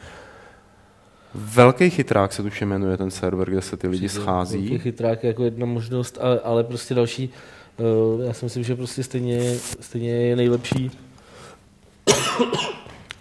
[1.35, 4.79] Velký chytrák se tuším jmenuje ten server, kde se ty lidi Velký schází.
[4.79, 7.31] chytrák je jako jedna možnost, ale, ale prostě další,
[7.79, 10.91] Uh, já si myslím, že prostě stejně, stejně je nejlepší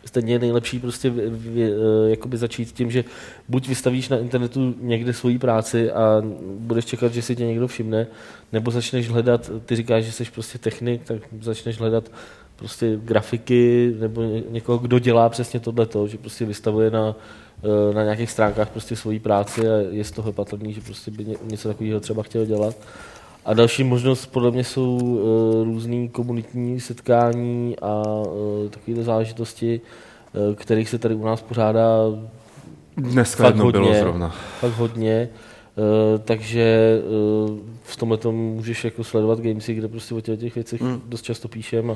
[0.10, 1.72] stejně je nejlepší prostě vy, vy,
[2.08, 3.04] jakoby začít tím, že
[3.50, 8.08] buď vystavíš na internetu někde svoji práci a budeš čekat, že si tě někdo všimne,
[8.54, 12.12] nebo začneš hledat, ty říkáš, že jsi prostě technik, tak začneš hledat
[12.56, 17.16] prostě grafiky nebo někoho, kdo dělá přesně tohleto, že prostě vystavuje na,
[17.94, 21.68] na nějakých stránkách prostě svoji práci a je z toho patrný, že prostě by něco
[21.68, 22.76] takového třeba chtěl dělat.
[23.46, 29.82] A další možnost podle mě jsou uh, různé komunitní setkání a uh, takové záležitosti,
[30.50, 31.88] uh, kterých se tady u nás pořádá
[32.98, 34.36] Dneska fakt hodně, bylo zrovna.
[34.60, 35.30] Fakt hodně.
[35.76, 37.00] Uh, takže
[37.50, 41.02] uh, v tomhle tom můžeš jako sledovat gamesy, kde prostě o těch věcech mm.
[41.06, 41.96] dost často píšem a,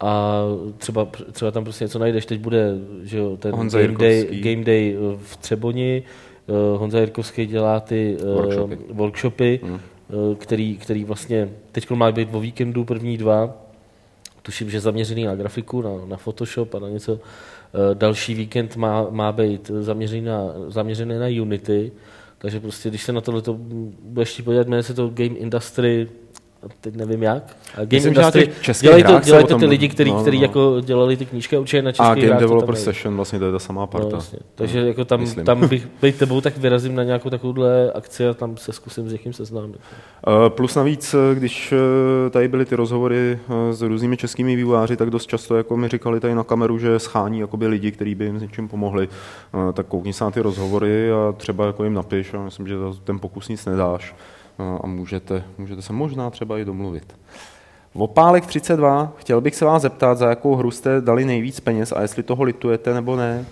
[0.00, 0.42] a
[0.78, 2.26] třeba, třeba tam prostě něco najdeš.
[2.26, 6.02] Teď bude že jo, ten Honza game day, game day v Třeboni,
[6.46, 8.78] uh, Honza Jirkovský dělá ty uh, Workshopy.
[8.92, 9.80] workshopy Mm.
[10.10, 13.56] Eh, který, který vlastně teď má být o víkendu první dva,
[14.42, 17.20] tuším, že zaměřený na grafiku, na, na Photoshop a na něco.
[17.20, 21.92] Eh, Další víkend má, má být zaměřený na, zaměřený na Unity,
[22.38, 23.42] takže prostě, když se na tohle
[24.02, 26.08] budeš ti podívat, jmenuje se to Game Industry,
[26.80, 27.56] teď nevím jak.
[27.74, 30.42] A Game Myslím, Industry, to, hrách to ty lidi, kteří no, který no.
[30.44, 32.74] jako dělali ty knížky a určitě na českých A Game hrách Developer.
[32.74, 34.08] Session, vlastně to je ta samá No, parta.
[34.08, 34.38] vlastně.
[34.54, 35.44] Takže jako tam, Myslím.
[35.44, 39.12] tam bych být tebou, tak vyrazím na nějakou takovouhle akci a tam se zkusím s
[39.12, 39.76] někým seznámit.
[40.28, 41.72] Eh, Plus navíc, eh, když
[42.26, 43.38] eh, tady byly ty rozhovory
[43.70, 47.38] s různými českými vývojáři, tak dost často jako mi říkali tady na kameru, že schání
[47.40, 49.08] jakoby lidi, kteří by jim s něčím pomohli.
[49.68, 52.74] Eh, Tak koukni se na ty rozhovory a třeba jako jim napiš a myslím, že
[53.04, 54.14] ten pokus nic nedáš
[54.58, 57.16] a můžete, můžete se možná třeba i domluvit.
[57.92, 62.02] Opálek 32, chtěl bych se vás zeptat, za jakou hru jste dali nejvíc peněz a
[62.02, 63.46] jestli toho litujete nebo ne.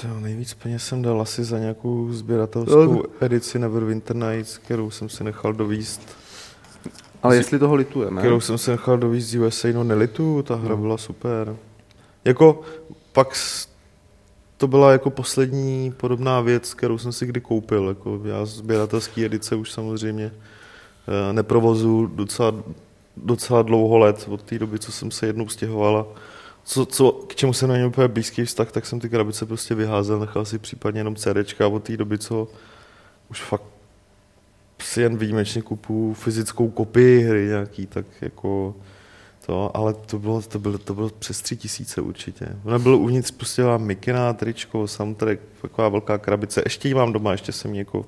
[0.00, 5.24] Tyjo, nejvíc peněz jsem dal asi za nějakou sběratelskou edici Neverwinter Nights, kterou jsem si
[5.24, 6.16] nechal dovíst.
[7.22, 8.20] Ale jestli toho litujeme.
[8.20, 11.56] Kterou jsem si nechal dovíst z USA, no nelitu, ta hra byla super.
[12.24, 12.60] Jako
[13.12, 13.36] pak
[14.62, 17.88] to byla jako poslední podobná věc, kterou jsem si kdy koupil.
[17.88, 22.54] Jako já sběratelský edice už samozřejmě eh, neprovozu docela,
[23.16, 26.06] docela dlouho let, od té doby, co jsem se jednou stěhovala.
[26.64, 30.18] Co, co, k čemu jsem na úplně blízký vztah, tak jsem ty krabice prostě vyházel,
[30.18, 32.48] nechal si případně jenom CDčka od té doby, co
[33.30, 33.64] už fakt
[34.78, 38.74] si jen výjimečně kupu fyzickou kopii hry nějaký, tak jako
[39.52, 42.46] to, ale to bylo, to bylo, to bylo přes tři tisíce určitě.
[42.64, 46.62] Ono bylo uvnitř prostě mám mikina, tričko, soundtrack, taková velká krabice.
[46.64, 48.04] Ještě ji mám doma, ještě jsem jako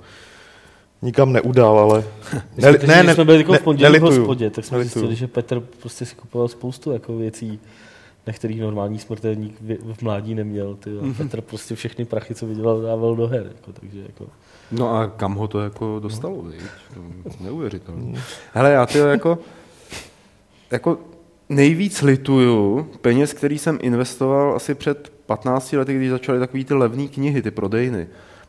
[1.03, 2.05] nikam neudal, ale...
[2.57, 5.07] Ne, ne, ne, když jsme byli jako ne- v pondělí v hospodě, tak jsme nelituju.
[5.07, 7.61] zjistili, že Petr prostě si kupoval spoustu jako věcí,
[8.27, 10.75] na kterých normální smrtelník v, mládí neměl.
[10.75, 10.91] Ty.
[10.91, 13.47] A Petr prostě všechny prachy, co vydělal, dával do her.
[13.57, 14.27] Jako, takže jako,
[14.73, 16.45] No a kam ho to jako dostalo?
[16.95, 17.01] To
[17.41, 18.23] Neuvěřitelné.
[18.53, 19.39] Hele, já ty jako,
[20.71, 20.99] jako
[21.49, 27.07] nejvíc lituju peněz, který jsem investoval asi před 15 lety, když začaly takový ty levné
[27.09, 28.07] knihy, ty prodejny.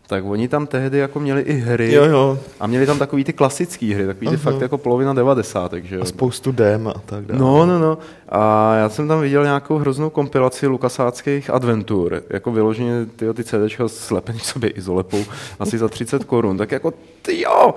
[0.08, 2.40] Tak oni tam tehdy jako měli i hry Jo, jo.
[2.60, 4.52] a měli tam takový ty klasické hry, takový ty Aha.
[4.52, 5.74] fakt jako polovina 90.
[5.74, 6.02] že jo.
[6.02, 7.40] A spoustu dem a tak dále.
[7.40, 7.98] No, no, no.
[8.30, 13.88] A já jsem tam viděl nějakou hroznou kompilaci lukasáckých adventur, jako vyloženě tyjo, ty CDčka
[13.88, 15.24] slepený sobě izolepou,
[15.60, 16.58] asi za 30 korun.
[16.58, 17.74] Tak jako, ty jo!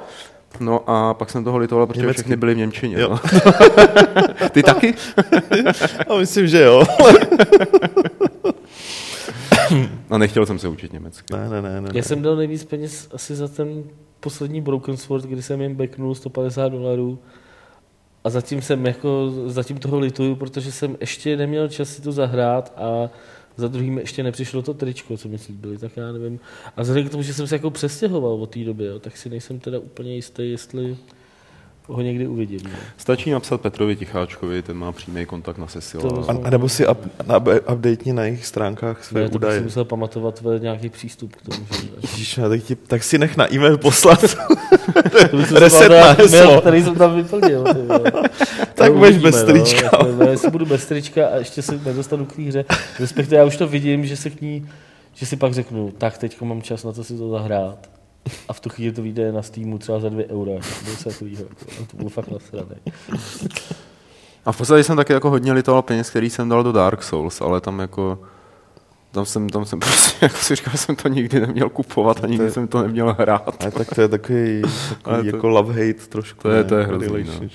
[0.61, 2.23] No a pak jsem toho litoval, protože Německy.
[2.23, 2.99] všechny byly v Němčině.
[3.01, 3.09] Jo.
[3.11, 3.19] No.
[4.51, 4.95] Ty taky?
[6.09, 6.83] A myslím, že jo.
[10.11, 11.35] A nechtěl jsem se učit německy.
[11.37, 11.89] ne, ne, ne, ne.
[11.95, 13.85] já jsem dal nejvíc peněz asi za ten
[14.21, 17.19] poslední Broken Sword, kdy jsem jim backnul 150 dolarů.
[18.25, 22.73] A zatím jsem jako, zatím toho lituju, protože jsem ještě neměl čas si to zahrát
[22.77, 23.11] a
[23.59, 26.41] za druhým ještě nepřišlo to tričko, co mi slíbili, tak já nevím.
[26.77, 29.31] A vzhledem k tomu, že jsem se jako přestěhoval od té doby, jo, tak si
[29.31, 30.97] nejsem teda úplně jistý, jestli
[31.89, 32.61] ho někdy uvidím.
[32.65, 32.71] No.
[32.97, 36.03] Stačí napsat Petrovi Ticháčkovi, ten má přímý kontakt na Sesila.
[36.03, 36.99] To- A, a nebo si up,
[37.37, 39.61] up, update na jejich stránkách své Ne, to si údaje.
[39.61, 41.67] musel pamatovat ve nějaký přístup k tomu.
[41.81, 41.89] Že...
[42.03, 44.21] Ježíš, tak, ti, tak si nech na e-mail poslat.
[44.21, 44.37] Si
[45.55, 46.39] Reset na heslo.
[46.47, 47.65] mail, který jsem tam vyplnil.
[48.75, 49.91] Tak budeš bez trička.
[50.03, 52.65] No, jako, jestli budu bez trička a ještě se nedostanu k té hře,
[53.01, 54.69] respektive já už to vidím, že se k ní,
[55.15, 57.89] že si pak řeknu, tak teď mám čas na to si to zahrát.
[58.49, 60.53] A v tu chvíli to vyjde na Steamu třeba za dvě eura.
[60.61, 62.77] To se takovýho, jako, to budu fakt nasraný.
[64.45, 67.41] A v podstatě jsem taky jako hodně litoval peněz, který jsem dal do Dark Souls,
[67.41, 68.19] ale tam jako
[69.11, 72.27] tam jsem, tam jsem prostě, jako si říkal, že jsem to nikdy neměl kupovat a
[72.27, 73.57] nikdy je- jsem to neměl hrát.
[73.63, 74.63] Ale tak to je takový,
[75.05, 76.41] Ale takový to- jako love-hate trošku.
[76.43, 77.49] to je- to je hrozný, no.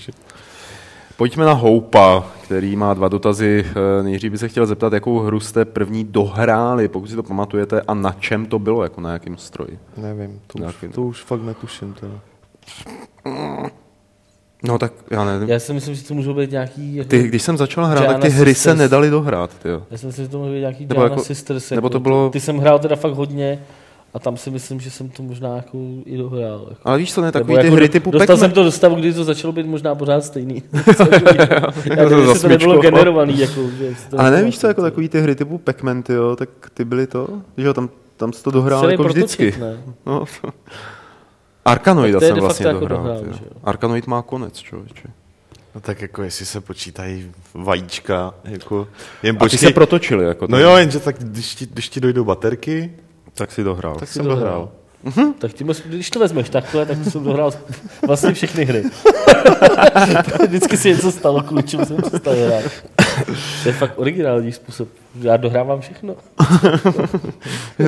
[1.17, 3.65] Pojďme na Houpa, který má dva dotazy.
[3.99, 7.81] Eh, Nejdřív by se chtěl zeptat, jakou hru jste první dohráli, pokud si to pamatujete,
[7.81, 9.79] a na čem to bylo, jako na jakém stroji.
[9.97, 11.93] Nevím, to už, Nějaký- to už fakt netuším.
[11.99, 12.13] Teda.
[14.63, 15.49] No tak já nevím.
[15.49, 16.95] Já si myslím, že to můžou být nějaký...
[16.95, 18.77] Jako, Ty, když jsem začal hrát, tak Gianna ty hry se Sisters.
[18.77, 19.49] nedaly dohrát.
[19.59, 19.83] Tyjo.
[19.91, 21.69] Já si myslím, že to může být nějaký Nebo Gianna jako- Sisters.
[21.69, 23.59] nebo jako, to bylo- Ty jsem hrál teda fakt hodně
[24.13, 26.65] a tam si myslím, že jsem to možná jako i dohrál.
[26.69, 26.81] Jako.
[26.83, 28.39] Ale víš co, ne, Nebo takový ty jako hry typu Dostal Pac-Man.
[28.39, 30.63] jsem to do stavu, kdy to začalo být možná pořád stejný.
[30.77, 32.81] Já to nevím, jestli to nebylo smyčkou.
[32.81, 33.39] generovaný.
[33.39, 36.49] Jako, že to Ale nevíš co, jako vlastně- takový ty hry typu Pac-Man, tyjo, tak
[36.73, 39.55] ty byly to, že jo, tam, tam jsi to dohrál Celý jako vždycky.
[39.59, 39.77] ne?
[40.05, 40.25] No,
[42.13, 43.03] to jsem vlastně jako dohrál.
[43.03, 43.33] dohrál, jo.
[43.63, 45.07] Arkanoid má konec, člověče.
[45.75, 48.87] No tak jako jestli se počítají vajíčka, jako
[49.23, 49.59] jen A ty počkej.
[49.69, 52.91] se protočili, jako No to- jo, jenže tak když ti, když ti dojdou baterky,
[53.33, 53.95] tak si dohrál.
[53.95, 54.69] tak si jsem dohrál.
[55.03, 55.33] dohrál.
[55.39, 57.51] Tak ty, mus- když to vezmeš takhle, tak jsem dohrál
[58.07, 58.83] vlastně všechny hry.
[60.47, 62.63] Vždycky si něco stalo, kvůli čemu jsem přestal hrát.
[63.63, 64.87] To je fakt originální způsob.
[65.21, 66.15] Já dohrávám všechno.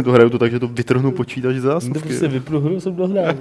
[0.01, 1.99] Dohraju to tak, že to vytrhnu počítač z To zásuvky.
[1.99, 3.33] prostě vypnu hru, jsem dohrál.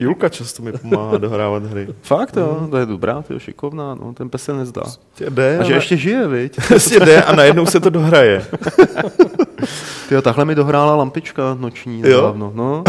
[0.00, 1.88] Julka často mi pomáhá dohrávat hry.
[2.02, 4.82] Fakt jo, to je dobrá, to je šikovná, no, ten pes se nezdá.
[5.14, 6.56] Tě jde, A že ale- ještě žije, viď?
[6.68, 8.44] Prostě jde a najednou se to dohraje.
[10.08, 12.02] Ty takhle mi dohrála lampička noční Jo?
[12.08, 12.84] nedávno, no.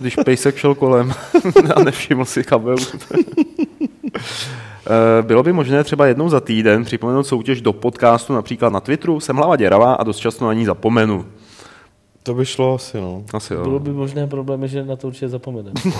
[0.00, 1.12] Když pejsek šel kolem
[1.76, 2.76] a nevšiml si kabelu.
[4.90, 9.20] Eh, Bylo by možné třeba jednou za týden připomenout soutěž do podcastu, například na Twitteru.
[9.20, 11.26] Jsem hlava děravá a dost často na ní zapomenu.
[12.22, 13.24] To by šlo asi, no.
[13.34, 13.62] Asi jo.
[13.62, 15.74] Bylo by možné problém, že na to určitě zapomeneme.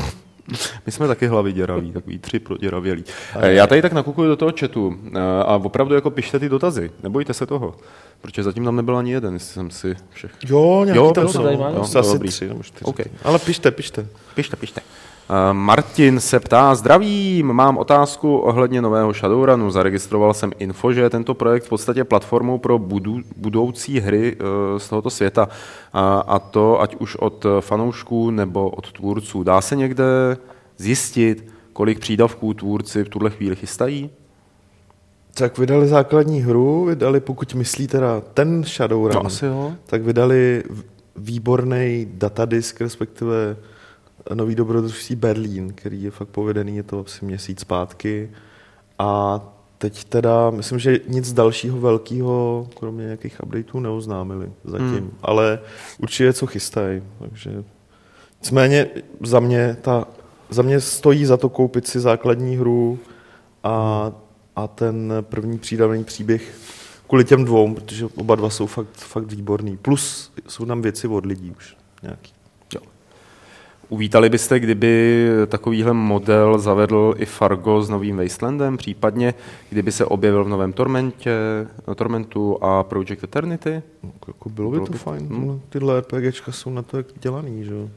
[0.87, 3.05] My jsme taky hlavy děraví, takový tři proděravělí.
[3.41, 6.91] Eh, Já tady tak nakukuju do toho chatu eh, a opravdu jako pište ty dotazy.
[7.03, 7.75] Nebojte se toho.
[8.21, 10.31] Protože zatím tam nebyl ani jeden, jestli jsem si všech.
[10.49, 11.43] Jo, nějaký Jo, tam jsou.
[11.43, 11.85] tady, Jo, jo.
[11.85, 12.29] jsou asi Dobrý.
[12.29, 12.85] tři nebo čtyři.
[12.85, 13.01] OK.
[13.25, 14.07] Ale pište, pište.
[14.35, 14.81] Pište, pište.
[15.31, 19.71] Uh, Martin se ptá, zdravím, mám otázku ohledně nového Shadowrunu.
[19.71, 24.79] Zaregistroval jsem info, že je tento projekt v podstatě platformou pro budu, budoucí hry uh,
[24.79, 25.49] z tohoto světa.
[25.93, 29.43] A, a to ať už od fanoušků nebo od tvůrců.
[29.43, 30.05] Dá se někde
[30.77, 34.11] zjistit, kolik přídavků tvůrci v tuhle chvíli chystají?
[35.35, 39.73] Tak vydali základní hru, vydali, pokud myslí teda ten Shadowrun, No asi jo.
[39.87, 40.65] tak vydali
[41.17, 43.57] výborný datadisk, respektive
[44.35, 48.31] nový dobrodružství Berlín, který je fakt povedený, je to asi měsíc zpátky.
[48.99, 49.41] A
[49.79, 54.89] teď teda, myslím, že nic dalšího velkého, kromě nějakých updateů, neoznámili zatím.
[54.89, 55.11] Hmm.
[55.23, 55.61] Ale
[55.99, 57.03] určitě co chystají.
[57.19, 57.65] Takže
[58.41, 58.87] nicméně
[59.21, 60.09] za mě, ta,
[60.51, 62.99] za mě stojí za to koupit si základní hru
[63.65, 64.13] a,
[64.57, 66.55] a ten první přídavný příběh
[67.07, 69.77] kvůli těm dvou, protože oba dva jsou fakt, fakt výborný.
[69.77, 72.33] Plus jsou tam věci od lidí už nějaký.
[73.91, 79.35] Uvítali byste, kdyby takovýhle model zavedl i Fargo s novým Wastelandem, případně
[79.71, 81.33] kdyby se objevil v novém Tormentě,
[81.95, 83.83] Tormentu a Project Eternity?
[84.03, 85.27] No, jako bylo by Bylo to by- fajn.
[85.31, 85.35] hm.
[85.37, 85.61] Hmm.
[85.69, 87.89] Tyhle RPGčka jsou na to jak dělaný, že jo.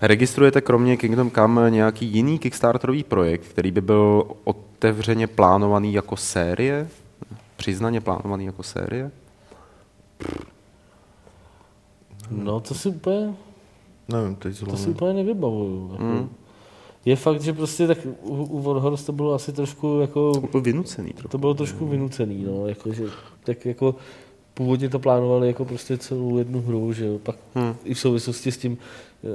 [0.00, 6.88] Registrujete kromě Kingdom Come nějaký jiný Kickstarterový projekt, který by byl otevřeně plánovaný jako série?
[7.56, 9.10] Přiznaně plánovaný jako série?
[12.30, 13.34] No to si úplně,
[14.08, 14.78] Nevím, teď to zrovna.
[14.78, 15.88] si úplně nevybavuju.
[15.92, 16.04] Jako.
[16.04, 16.28] Mm.
[17.04, 20.60] Je fakt, že prostě tak u, u Warhorse to bylo asi trošku jako To byl
[20.60, 21.28] vynucený trochu.
[21.28, 23.04] To bylo trošku vynucený, no, jako, že,
[23.44, 23.94] tak jako
[24.54, 27.74] původně to plánovali jako prostě celou jednu hru, že jo, pak Hmm.
[27.84, 28.78] i v souvislosti s tím
[29.24, 29.28] e,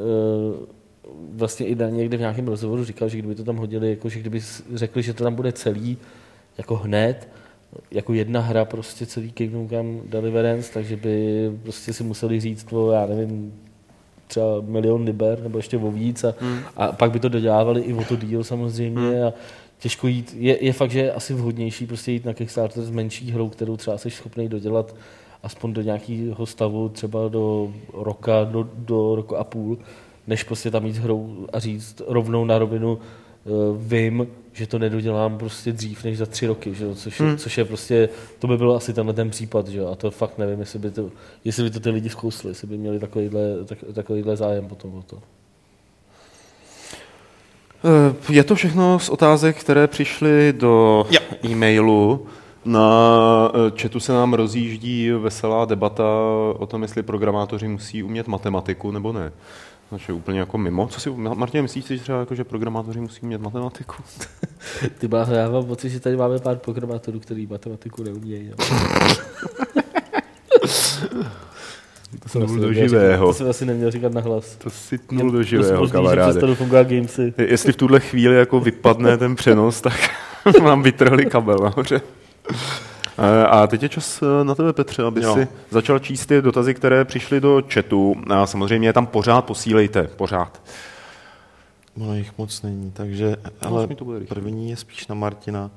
[1.29, 4.41] vlastně i někde v nějakém rozhovoru říkal, že kdyby to tam hodili, jako, že kdyby
[4.73, 5.97] řekli, že to tam bude celý
[6.57, 7.27] jako hned,
[7.91, 12.91] jako jedna hra prostě celý Kingdom Come Deliverance, takže by prostě si museli říct o,
[12.91, 13.53] já nevím,
[14.33, 16.59] třeba milion liber nebo ještě o víc a, hmm.
[16.77, 19.27] a pak by to dodělávali i o to díl samozřejmě hmm.
[19.27, 19.33] a
[19.79, 23.31] těžko jít, je, je fakt, že je asi vhodnější prostě jít na Kickstarter s menší
[23.31, 24.95] hrou, kterou třeba jsi schopný dodělat
[25.43, 29.77] aspoň do nějakého stavu třeba do roka, do, do roku a půl,
[30.27, 32.99] než prostě tam jít hrou a říct rovnou na rovinu,
[33.77, 36.95] vím, že to nedodělám prostě dřív než za tři roky, že?
[36.95, 37.37] Což, hmm.
[37.37, 39.85] což je prostě, to by byl asi tenhle ten případ, že?
[39.85, 41.09] a to fakt nevím, jestli by to,
[41.45, 45.01] jestli by to ty lidi zkousli, jestli by měli takovýhle, tak, takovýhle zájem potom o
[45.01, 45.19] to.
[47.85, 51.19] Eh, Je to všechno z otázek, které přišly do Jo.
[51.45, 52.25] e-mailu.
[52.65, 56.03] Na eh, chatu se nám rozjíždí veselá debata
[56.57, 59.31] o tom, jestli programátoři musí umět matematiku nebo ne.
[60.07, 60.87] Je úplně jako mimo.
[60.87, 63.95] Co si, Martin, myslíš si třeba, jako, že programátoři musí umět matematiku?
[64.97, 68.47] Ty má, já mám pocit, že tady máme pár programátorů, který matematiku neumějí.
[68.47, 68.55] jo.
[72.19, 73.25] To jsem asi do neměl živého.
[73.25, 74.55] Říkat, to jsem asi neměl říkat nahlas.
[74.55, 76.41] To si tnul do živého, že kamaráde.
[76.83, 77.33] gamesy.
[77.37, 80.09] Jestli v tuhle chvíli jako vypadne ten přenos, tak
[80.63, 82.01] nám vytrhli kabel nahoře.
[83.17, 85.33] Eh, A teď je čas eh, na tebe, Petře, aby Jo.
[85.33, 88.15] si začal číst ty dotazy, které přišly do chatu.
[88.29, 90.61] A samozřejmě je tam pořád posílejte, pořád.
[91.97, 93.87] No jich moc není, takže ale
[94.27, 95.71] první je spíš na Martina.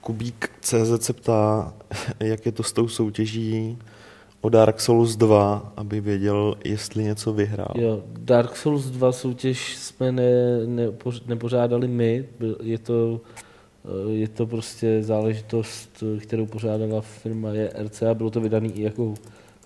[0.00, 1.72] Kubík CZ se ptá,
[2.20, 3.78] jak je to s tou soutěží
[4.40, 7.74] o Dark Souls 2, aby věděl, jestli něco vyhrál.
[7.74, 10.30] Jo, Dark Souls 2 soutěž jsme ne,
[10.66, 10.82] ne,
[11.26, 12.24] nepořádali my,
[12.62, 13.20] je to,
[14.08, 19.14] je to prostě záležitost, kterou pořádala firma JRC a bylo to vydaný i jako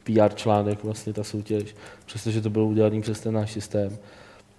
[0.04, 1.76] PR článek vlastně ta soutěž,
[2.06, 3.98] přestože to bylo udělané přes ten náš systém.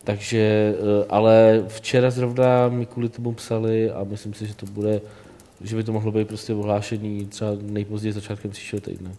[0.04, 5.02] Takže, eh, ale včera zrovna mi kvůli tomu psali a myslím si, že to bude,
[5.62, 9.12] že by to mohlo být prostě ohlášení třeba nejpozději začátkem příštího týdne.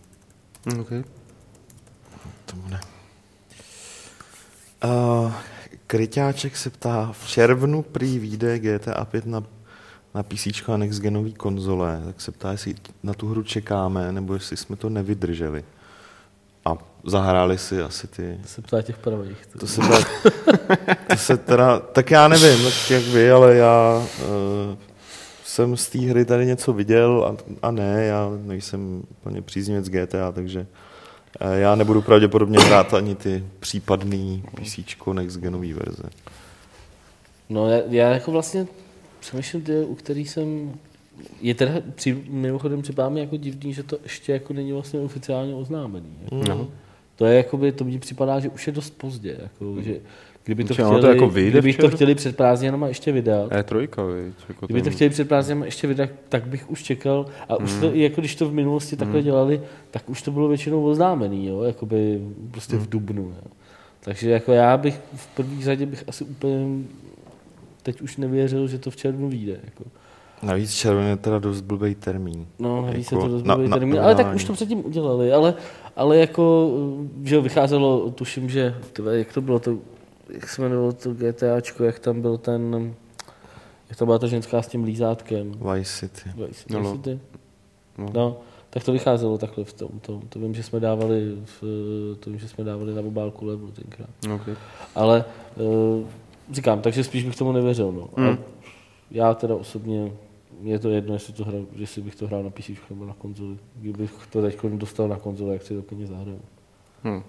[0.66, 1.04] Mm, okay.
[2.46, 2.80] To bude.
[4.84, 5.32] Uh,
[5.86, 9.42] Kryťáček se ptá, v červnu prý vyjde GTA 5 na,
[10.14, 14.34] na PC a next genový konzole, tak se ptá, jestli na tu hru čekáme, nebo
[14.34, 15.64] jestli jsme to nevydrželi.
[16.64, 18.38] A zahráli si asi ty...
[18.42, 19.46] To se ptá těch pravých.
[19.52, 19.98] To, to se, ptá,
[21.10, 24.76] to se teda, tak já nevím, tak jak vy, ale já uh,
[25.44, 30.32] jsem z té hry tady něco viděl a, a ne, já nejsem plně příznivec GTA,
[30.32, 30.60] takže
[31.40, 34.78] uh, já nebudu pravděpodobně hrát ani ty případný PC
[35.12, 36.02] next genový verze.
[37.48, 38.66] No já, já jako vlastně
[39.20, 40.72] přemýšlím ty, u kterých jsem
[41.40, 45.54] je teda při, mimochodem připadá mi jako divný, že to ještě jako není vlastně oficiálně
[45.54, 46.08] oznámený.
[46.22, 46.54] Jako.
[46.54, 46.66] Mm.
[47.16, 49.36] To je jakoby, to mi připadá, že už je dost pozdě.
[49.42, 49.82] Jako, mm.
[49.82, 49.96] že
[50.44, 54.66] kdyby to, chtěli, to jako kdyby to chtěli před prázdninama ještě vydat, E3, víc, jako
[54.66, 57.26] kdyby to chtěli před prázdninama ještě vydat, tak bych už čekal.
[57.48, 57.64] A mm.
[57.64, 59.24] už to, jako když to v minulosti takhle mm.
[59.24, 61.62] dělali, tak už to bylo většinou oznámený, jo?
[61.62, 62.82] Jakoby prostě mm.
[62.82, 63.22] v Dubnu.
[63.22, 63.50] Jo?
[64.00, 66.84] Takže jako já bych v první řadě bych asi úplně
[67.92, 69.60] teď už nevěřil, že to v červnu vyjde.
[69.64, 69.84] Jako.
[70.42, 72.46] Navíc červen je teda dost blbý termín.
[72.58, 74.86] No, navíc jako je to dost blbý na, termín, na, ale tak už to předtím
[74.86, 75.54] udělali, ale,
[75.96, 76.70] ale jako,
[77.22, 79.78] že vycházelo, tuším, že, tyhle, jak to bylo to,
[80.30, 82.94] jak se jmenovalo to GTAčko, jak tam byl ten,
[83.88, 85.52] jak to byla ta ženská s tím lízátkem.
[85.74, 86.30] Vice City.
[86.46, 86.92] Vice, no, no.
[86.92, 87.18] City.
[87.98, 88.10] No.
[88.14, 88.36] no.
[88.70, 89.88] tak to vycházelo takhle v tom.
[90.00, 91.62] To, to vím, že jsme dávali, v,
[92.20, 94.10] to vím, že jsme dávali na obálku levu tenkrát.
[94.34, 94.54] Okay.
[94.94, 95.24] Ale
[95.56, 96.06] uh,
[96.52, 97.92] říkám, takže spíš bych tomu nevěřil.
[97.92, 98.08] No.
[98.16, 98.38] Mm.
[99.10, 100.12] já teda osobně
[100.62, 103.56] je to jedno, jestli, to hrál, jestli bych to hrál na PC nebo na konzoli.
[103.74, 106.40] Kdybych to teď dostal na konzoli, jak si to klidně zahraju.
[107.04, 107.22] Hmm.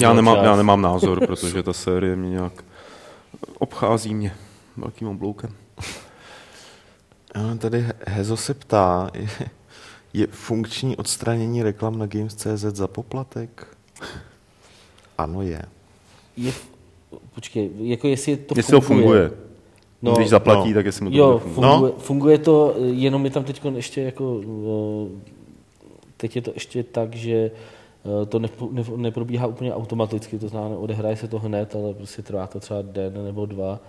[0.00, 2.64] Já nemám, já nemám názor, protože ta série mě nějak
[3.58, 4.34] obchází mě
[4.76, 5.54] velkým obloukem.
[7.58, 9.28] Tady Hezo se ptá, je,
[10.12, 13.76] je funkční odstranění reklam na Games.cz za poplatek?
[15.18, 15.62] Ano, je.
[16.36, 16.52] je
[17.34, 19.28] počkej, jako jestli to jestli funguje.
[19.28, 19.46] to funguje.
[20.02, 20.74] No, Když zaplatí, no.
[20.74, 21.92] tak jestli mu to jo, funguje.
[21.92, 21.92] No.
[21.98, 25.20] funguje to, jenom je tam teď ještě jako, eh,
[26.16, 27.50] teď je to ještě tak, že
[28.22, 28.40] eh, to
[28.96, 33.24] neprobíhá úplně automaticky, to znamená, odehraje se to hned, ale prostě trvá to třeba den
[33.24, 33.80] nebo dva,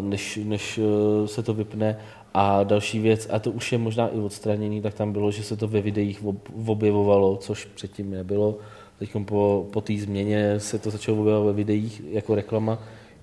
[0.00, 1.98] než, než eh, se to vypne.
[2.34, 5.56] A další věc, a to už je možná i odstranění, tak tam bylo, že se
[5.56, 6.24] to ve videích
[6.66, 8.58] objevovalo, což předtím nebylo.
[9.02, 12.78] Teď po, po té změně se to začalo objevovat ve videích jako reklama,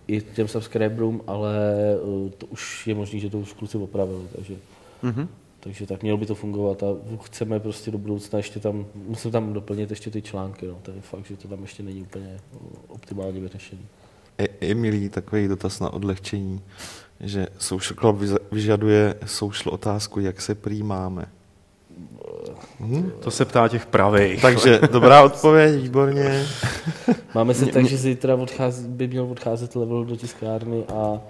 [0.08, 1.56] i těm subscriberům, ale
[1.94, 4.56] eh, to už je možné, že to už kluci opravili, takže,
[5.04, 5.28] mm-hmm.
[5.60, 6.88] takže tak mělo by to fungovat a
[7.24, 11.02] chceme prostě do budoucna ještě tam, musím tam doplnit ještě ty články, no, to je
[11.02, 13.86] fakt, že to tam ještě není úplně eh, optimálně vyřešený.
[14.62, 16.62] Emilí, takový dotaz na odlehčení,
[17.20, 21.26] že Social Club vyžaduje social otázku, jak se přijímáme.
[22.80, 23.12] Hmm?
[23.20, 24.42] To se ptá těch pravých.
[24.42, 26.46] Takže dobrá odpověď, výborně.
[27.36, 31.22] Máme se tak, že zítra odchází, by měl odcházet level do tiskárny a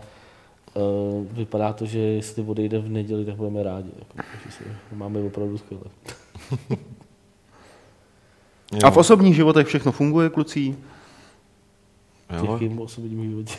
[0.73, 3.89] uh, vypadá to, že jestli odejde v neděli, tak budeme rádi.
[3.99, 5.83] Jako, si, máme opravdu skvěle.
[8.83, 10.75] a v osobních životech všechno funguje, kluci?
[12.29, 13.53] V jakým osobním životě?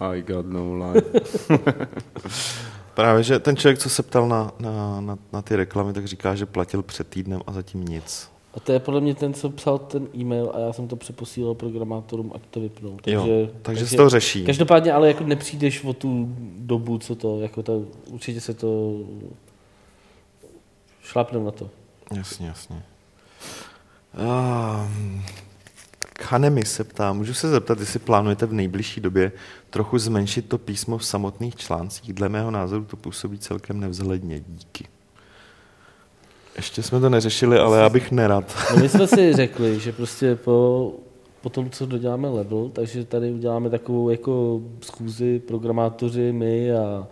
[0.00, 1.20] I got no life.
[2.96, 6.34] Právě, že ten člověk, co se ptal na, na, na, na ty reklamy, tak říká,
[6.34, 8.30] že platil před týdnem a zatím nic.
[8.54, 11.54] A to je podle mě ten, co psal ten e-mail a já jsem to přeposílal
[11.54, 12.96] programátorům, ať to vypnou.
[13.04, 14.44] Takže, jo, takže, takže se to řeší.
[14.44, 16.28] Každopádně, ale jako nepřijdeš o tu
[16.58, 19.00] dobu, co to, jako to, určitě se to
[21.02, 21.70] šlápnem na to.
[22.14, 22.82] Jasně, jasně.
[24.14, 25.22] Um,
[26.22, 29.32] Hanemi se ptá, můžu se zeptat, jestli plánujete v nejbližší době
[29.70, 32.12] trochu zmenšit to písmo v samotných článcích.
[32.12, 34.40] Dle mého názoru to působí celkem nevzhledně.
[34.48, 34.84] Díky.
[36.56, 38.56] Ještě jsme to neřešili, ale já bych nerad.
[38.70, 40.92] No my jsme si řekli, že prostě po,
[41.40, 47.06] po tom, co doděláme level, takže tady uděláme takovou jako schůzi programátoři, my a, a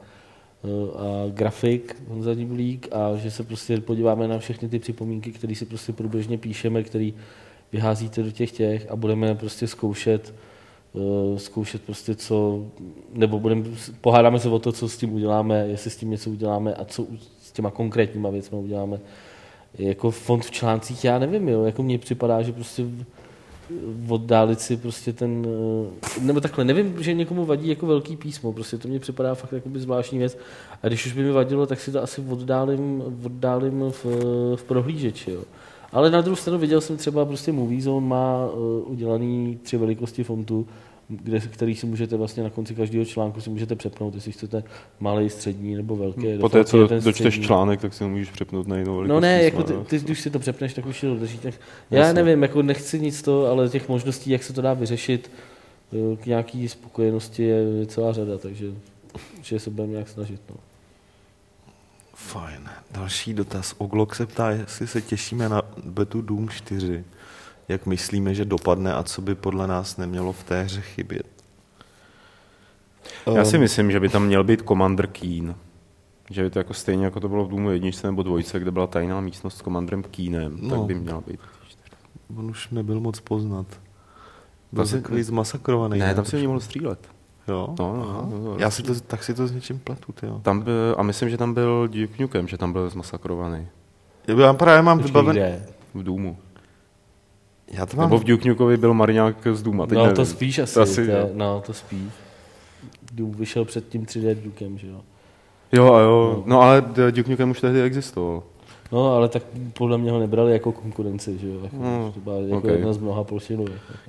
[1.29, 5.93] grafik Honza Dibulík a že se prostě podíváme na všechny ty připomínky, které si prostě
[5.93, 7.11] průběžně píšeme, které
[7.75, 10.35] vyházíte do těch těch a budeme prostě zkoušet
[10.93, 12.65] uh, zkoušet prostě co,
[13.13, 13.65] nebo budeme,
[14.01, 17.07] pohádáme se o to, co s tím uděláme, jestli s tím něco uděláme a co
[17.43, 19.01] s těma konkrétníma věcmi uděláme.
[19.79, 22.85] Jako fond v článcích, já nevím, jo, jako mně připadá, že prostě
[24.09, 28.79] oddálit si prostě ten, eh, nebo takhle, nevím, že někomu vadí jako velký písmo, prostě
[28.79, 30.39] to mně připadá fakt jako by zvláštní věc
[30.83, 34.05] a když už by mi vadilo, tak si to asi oddálím, oddálím v,
[34.57, 35.43] v prohlížeči, jo.
[35.95, 40.25] Ale na druhou stranu viděl jsem třeba prostě Movie Zone má uh, udělaný tři velikosti
[40.25, 40.67] fontu,
[41.09, 44.65] kde, který si můžete vlastně na konci každého článku si můžete přepnout, jestli chcete
[45.01, 46.39] malý, střední nebo velký.
[46.41, 49.73] Poté, co dočteš článek, tak si ho můžeš přepnout na jinou No ne, jako ty,
[49.73, 51.39] ty, když si to přepneš, tak už si to drží.
[51.39, 51.55] Tak
[51.91, 52.23] já Jasně.
[52.23, 55.31] nevím, jako nechci nic to, ale těch možností, jak se to dá vyřešit,
[55.93, 58.67] eh, k nějaký spokojenosti je celá řada, takže
[59.43, 60.41] že se budeme nějak snažit.
[60.51, 60.57] No.
[62.15, 62.69] Fajn.
[62.91, 63.75] Další dotaz.
[63.79, 67.05] Oglok se ptá, jestli se těšíme na Betu Doom 4
[67.69, 71.27] jak myslíme, že dopadne a co by podle nás nemělo v té hře chybět.
[73.35, 75.55] Já si myslím, že by tam měl být Commander Keen.
[76.31, 78.87] Že by to jako stejně jako to bylo v Doomu jedničce nebo dvojce, kde byla
[78.87, 81.41] tajná místnost s Commanderem Keenem, no, tak by měla být.
[82.37, 83.67] On už nebyl moc poznat.
[84.73, 85.99] Byl takový zmasakrovaný.
[85.99, 87.14] Ne, tam si nemohl střílet.
[87.49, 87.75] Jo?
[87.79, 90.39] No, no, no, no, Já si to, tak si to s něčím pletu, tyjo.
[90.39, 93.67] Tam byl, a myslím, že tam byl Duke Nukem, že tam byl zmasakrovaný.
[94.39, 95.63] Já právě mám vybaven...
[95.95, 96.37] V Doomu.
[97.73, 98.07] Já to mám...
[98.07, 99.87] Nebo v Duke Nukeovi byl Mariňák z Duma.
[99.87, 100.17] Teď no nevím.
[100.17, 100.75] to spíš asi.
[100.75, 102.13] To asi to, no, to spíš.
[103.13, 105.01] Doom vyšel před tím 3D Dukem, že jo.
[105.73, 106.35] Jo, a jo.
[106.37, 106.43] No.
[106.47, 108.43] no ale Duke Nukem už tehdy existoval.
[108.93, 109.43] No, ale tak
[109.73, 111.61] podle mě ho nebrali jako konkurenci, že jo.
[111.63, 112.73] Jako, no, to byla jako okay.
[112.73, 113.65] jedna z mnoha polšinů.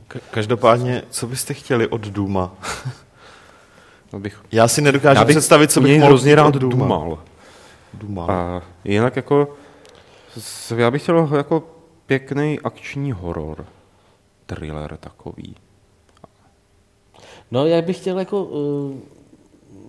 [0.07, 2.55] Ka- každopádně, co byste chtěli od Duma?
[4.19, 4.41] bych...
[4.51, 6.75] Já si nedokážu já bych představit, co bych mohl hrozně rád Duma.
[6.75, 7.19] Dumal.
[7.93, 8.31] Dumal.
[8.31, 9.47] A jinak jako,
[10.75, 11.63] já bych chtěl jako
[12.05, 13.65] pěkný akční horor.
[14.45, 15.55] Thriller takový.
[17.51, 18.95] No, já bych chtěl jako, uh,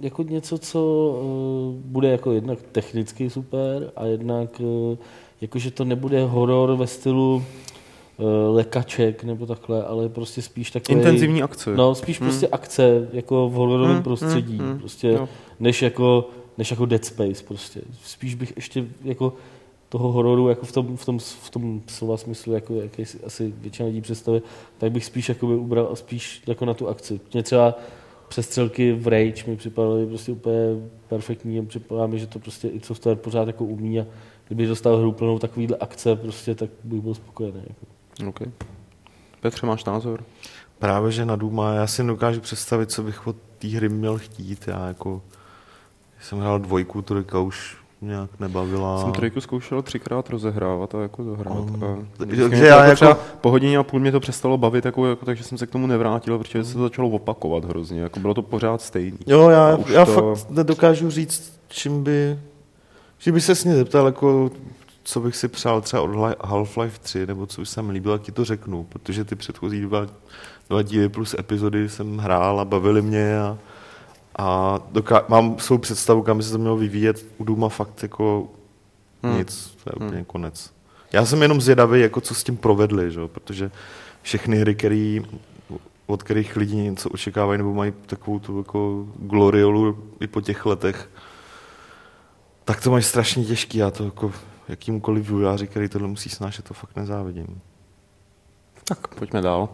[0.00, 0.80] jako něco, co
[1.20, 4.98] uh, bude jako jednak technicky super a jednak uh,
[5.40, 7.44] jako, že to nebude horor ve stylu
[8.52, 10.98] lekaček nebo takhle, ale prostě spíš takový...
[10.98, 11.76] Intenzivní akce.
[11.76, 12.28] No, spíš hmm.
[12.28, 15.18] prostě akce, jako v hororovém hmm, prostředí, hmm, prostě,
[15.60, 17.80] než jako, než jako Dead Space prostě.
[18.04, 19.32] Spíš bych ještě jako
[19.88, 23.54] toho hororu jako v tom, v tom, v tom slova smyslu, jako, jaký si asi
[23.58, 24.42] většina lidí představuje,
[24.78, 27.20] tak bych spíš jako by ubral spíš jako na tu akci.
[27.32, 27.74] Mě třeba
[28.28, 30.58] přestřelky v Rage mi připadaly prostě úplně
[31.08, 34.06] perfektní, připadá mi, že to prostě i software pořád jako umí a
[34.46, 37.60] kdyby dostal hru plnou takovýhle akce, prostě, tak bych byl spokojený.
[37.68, 37.95] Jako.
[38.28, 38.46] Okay.
[39.40, 40.24] Petře, máš názor?
[40.78, 44.68] Právě, že na Duma, já si dokážu představit, co bych od té hry měl chtít.
[44.68, 45.22] Já jako,
[46.20, 49.02] jsem hrál dvojku, trojka už nějak nebavila.
[49.02, 51.56] Jsem trojku zkoušel třikrát rozehrávat a jako zahrát.
[51.56, 53.20] Um, a takže já jako, jako...
[53.40, 55.86] po hodině a půl mě to přestalo bavit, jako, jako, takže jsem se k tomu
[55.86, 58.00] nevrátil, protože se to začalo opakovat hrozně.
[58.00, 59.18] Jako bylo to pořád stejný.
[59.26, 60.12] Jo, já, já to...
[60.12, 62.38] fakt nedokážu říct, čím by...
[63.18, 64.50] Že by se s mě zeptal, jako,
[65.06, 68.32] co bych si přál třeba od Half-Life 3, nebo co by se mi líbilo, ti
[68.32, 70.06] to řeknu, protože ty předchozí dva,
[70.68, 73.58] dva díly plus epizody jsem hrál a bavili mě a
[74.38, 77.26] a doká- mám svou představu, kam by se to mělo vyvíjet.
[77.38, 78.48] U Duma fakt jako
[79.22, 79.38] hmm.
[79.38, 80.06] nic, to je hmm.
[80.06, 80.70] úplně konec.
[81.12, 83.20] Já jsem jenom zvědavý, jako co s tím provedli, že?
[83.26, 83.70] protože
[84.22, 85.22] všechny hry, který,
[86.06, 91.08] od kterých lidi něco očekávají, nebo mají takovou tu jako gloriolu i po těch letech,
[92.64, 93.78] tak to mají strašně těžký.
[93.78, 94.32] Já to jako
[94.68, 97.60] jakýmkoliv vývojáři, který tohle musí snášet, to fakt nezávidím.
[98.84, 99.68] Tak, pojďme dál.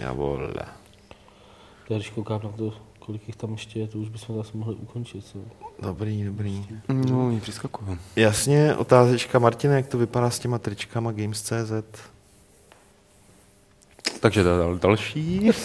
[0.00, 0.54] Já vole.
[1.90, 4.74] Já když koukám na to kolik jich tam ještě je, to už bychom zase mohli
[4.74, 5.26] ukončit.
[5.26, 5.38] Co?
[5.82, 6.66] Dobrý, dobrý.
[6.88, 7.98] No, oni přiskakují.
[8.16, 11.72] Jasně, otázečka Martina, jak to vypadá s těma tričkama Games.cz?
[14.20, 15.50] Takže dal, další.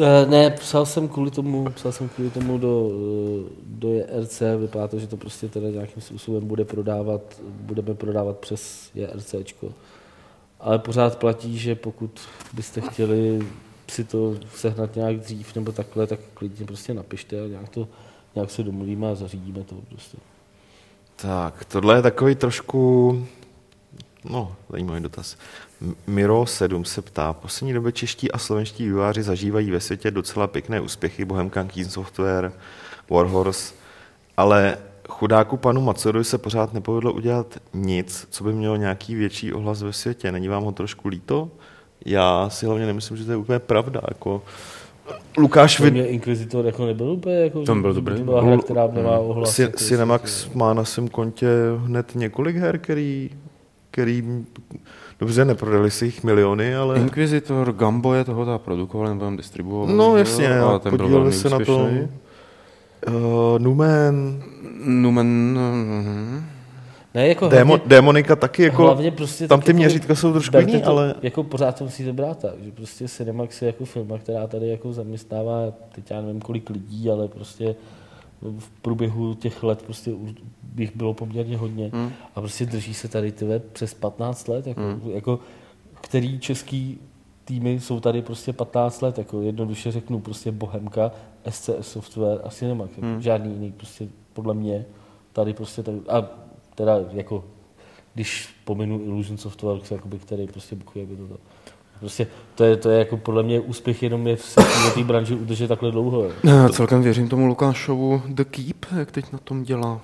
[0.00, 4.88] Eh, ne, psal jsem kvůli tomu, psal jsem kvůli tomu do, eh, do JRC, vypadá
[4.88, 9.72] to, že to prostě teda nějakým způsobem bude prodávat, budeme prodávat přes JRCčko.
[10.60, 12.20] Ale pořád platí, že pokud
[12.52, 13.46] byste chtěli
[13.90, 17.88] si to sehnat nějak dřív nebo takhle, tak klidně prostě napište a nějak, to,
[18.34, 20.16] nějak se domluvíme a zařídíme to prostě.
[21.16, 23.26] Tak, tohle je takový trošku,
[24.28, 25.36] no, zajímavý dotaz.
[26.06, 30.80] Miro 7 se ptá, poslední době čeští a slovenští výváři zažívají ve světě docela pěkné
[30.80, 32.52] úspěchy, Bohemkan Keen Software,
[33.10, 33.74] Warhorse,
[34.36, 39.82] ale chudáku panu Macorovi se pořád nepovedlo udělat nic, co by mělo nějaký větší ohlas
[39.82, 40.32] ve světě.
[40.32, 41.50] Není vám ho trošku líto?
[42.06, 44.00] já si hlavně nemyslím, že to je úplně pravda.
[44.08, 44.42] Jako,
[45.38, 45.94] Lukáš Vid...
[45.96, 48.16] Inquisitor jako nebyl úplně, jako, Tam byl dobrý.
[48.16, 49.54] To byla hra, která nemá ohlas.
[49.54, 51.48] Si, jako Cinemax má na svém kontě
[51.78, 53.30] hned několik her, který,
[53.98, 54.44] který
[55.20, 56.98] Dobře, neprodali si jich miliony, ale...
[56.98, 59.96] Inquisitor, Gambo je toho ta produkoval, nebo tam distribuoval.
[59.96, 60.68] No jasně, jo?
[60.68, 61.76] a ten byl podíleli velmi se na to.
[61.76, 62.08] úspěšný.
[63.06, 64.42] Uh, Numen,
[64.84, 66.44] Numen, mhm.
[67.14, 68.82] Ne, jako Démo, hlavně, Démonika taky jako...
[68.82, 71.14] hlavně prostě tam ty jako měřítka jsou trošku jiný, ale...
[71.22, 74.92] Jako pořád to musíte brát tak, že prostě Cinemax je jako firma, která tady jako
[74.92, 77.74] zaměstnává, teď já nevím kolik lidí, ale prostě
[78.58, 80.30] v průběhu těch let prostě už
[80.62, 82.10] bych bylo poměrně hodně Hmm.
[82.34, 85.10] a prostě drží se tady tyhle přes 15 let, jako, Hmm.
[85.10, 85.38] jako
[86.00, 86.98] který český
[87.44, 91.10] týmy jsou tady prostě 15 let, jako jednoduše řeknu prostě Bohemka,
[91.50, 93.22] SCS Software a Cinemax, jako Hmm.
[93.22, 94.84] žádný jiný prostě podle mě
[95.32, 96.28] tady prostě tady, a
[96.74, 97.44] teda jako
[98.14, 101.36] když pominu Illusion Softworks, jakoby, který prostě bukuje by to.
[102.00, 104.54] Prostě to je, to je jako podle mě úspěch jenom je v
[104.94, 106.22] té branži udržet takhle dlouho.
[106.22, 106.30] jo.
[106.44, 110.00] Já celkem věřím tomu Lukášovu The Keep, jak teď na tom dělá.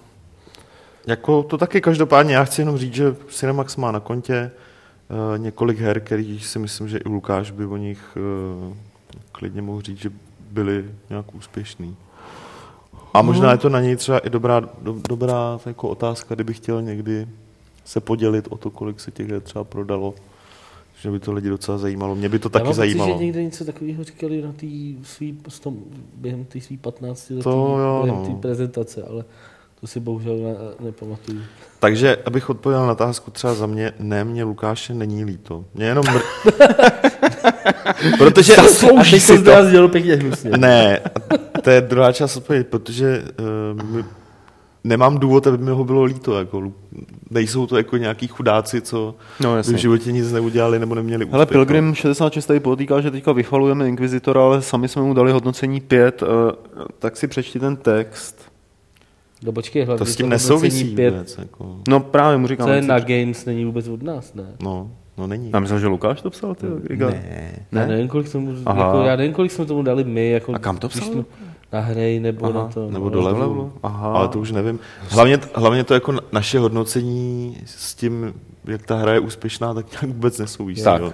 [1.06, 4.50] Jako to taky každopádně, já chci jenom říct, že Cinemax má na kontě
[5.08, 8.74] uh, několik her, který si myslím, že i Lukáš by o nich uh,
[9.32, 10.10] klidně mohl říct, že
[10.50, 11.96] byli nějak úspěšný.
[13.14, 16.82] A možná je to na něj třeba i dobrá, do, dobrá jako otázka, kdyby chtěl
[16.82, 17.28] někdy
[17.84, 20.14] se podělit o to, kolik se těch her třeba prodalo,
[21.04, 22.14] že by to lidi docela zajímalo.
[22.14, 23.10] Mě by to Já taky mám zajímalo.
[23.10, 25.76] Pocit, že někde něco takového říkali na tý svý, s tom,
[26.16, 28.26] během té svý 15 letý, To jo, během no.
[28.26, 29.24] té prezentace, ale
[29.80, 31.40] to si bohužel ne, nepamatuju.
[31.78, 35.64] Takže, abych odpověděl na otázku, třeba za mě, ne, mě Lukáše není líto.
[35.74, 36.04] Mě jenom...
[36.04, 36.20] Mr...
[38.18, 38.56] protože...
[38.56, 38.62] a
[39.10, 40.50] teď se z nás dělalo pěkně hnusně.
[40.50, 41.00] Ne,
[41.62, 43.22] to je druhá část odpovědi, protože
[43.74, 44.04] uh, my,
[44.84, 46.38] nemám důvod, aby mi ho bylo líto.
[46.38, 46.72] Jako,
[47.30, 49.74] nejsou to jako nějaký chudáci, co No by jasně.
[49.76, 51.38] v životě nic neudělali nebo neměli úspěch.
[51.40, 51.46] no.
[51.46, 56.22] Pilgrim 66 tady podotýká, že teďka vychvalujeme Inquisitora, ale sami jsme mu dali hodnocení 5,
[56.22, 56.28] uh,
[56.98, 58.42] tak si přečti ten text.
[59.44, 61.38] No počkej, hlavně To s tím to nesouvisí pět, vůbec.
[61.38, 62.66] Jako, No právě mu říkám.
[62.66, 63.20] Co je na přečti.
[63.22, 64.44] Games, není vůbec od nás, ne?
[64.62, 65.50] no, no není.
[65.54, 67.10] Já myslel, že Lukáš to psal, ty Griga.
[67.10, 67.52] Ne.
[67.72, 68.84] Já nevím, kolik jsme, mu- Aha.
[68.86, 70.30] jako, já nevím, kolik jsme tomu dali my.
[70.30, 71.08] Jako, A kam to psal?
[71.08, 71.24] jsme
[71.74, 72.90] Na hry nebo Aha, na to.
[72.90, 73.10] Nebo no.
[73.10, 73.48] do levelu.
[73.50, 73.72] levelu.
[73.82, 74.12] Aha.
[74.12, 74.78] Ale to už nevím.
[75.08, 79.90] Hlavně, hlavně to jako na- naše hodnocení s tím, jak ta hra je úspěšná, tak
[79.92, 80.82] nějak vůbec nesouvisí.
[80.84, 81.02] Tak.
[81.02, 81.12] jo.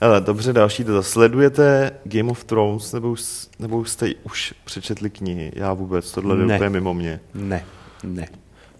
[0.00, 1.08] Ale dobře, další dotaz.
[1.08, 3.22] Sledujete Game of Thrones, nebo už,
[3.58, 5.52] nebo už jste už přečetli knihy?
[5.54, 6.54] Já vůbec, tohle Ne.
[6.54, 7.20] úplně mimo mě.
[7.34, 7.64] Ne,
[8.04, 8.28] ne.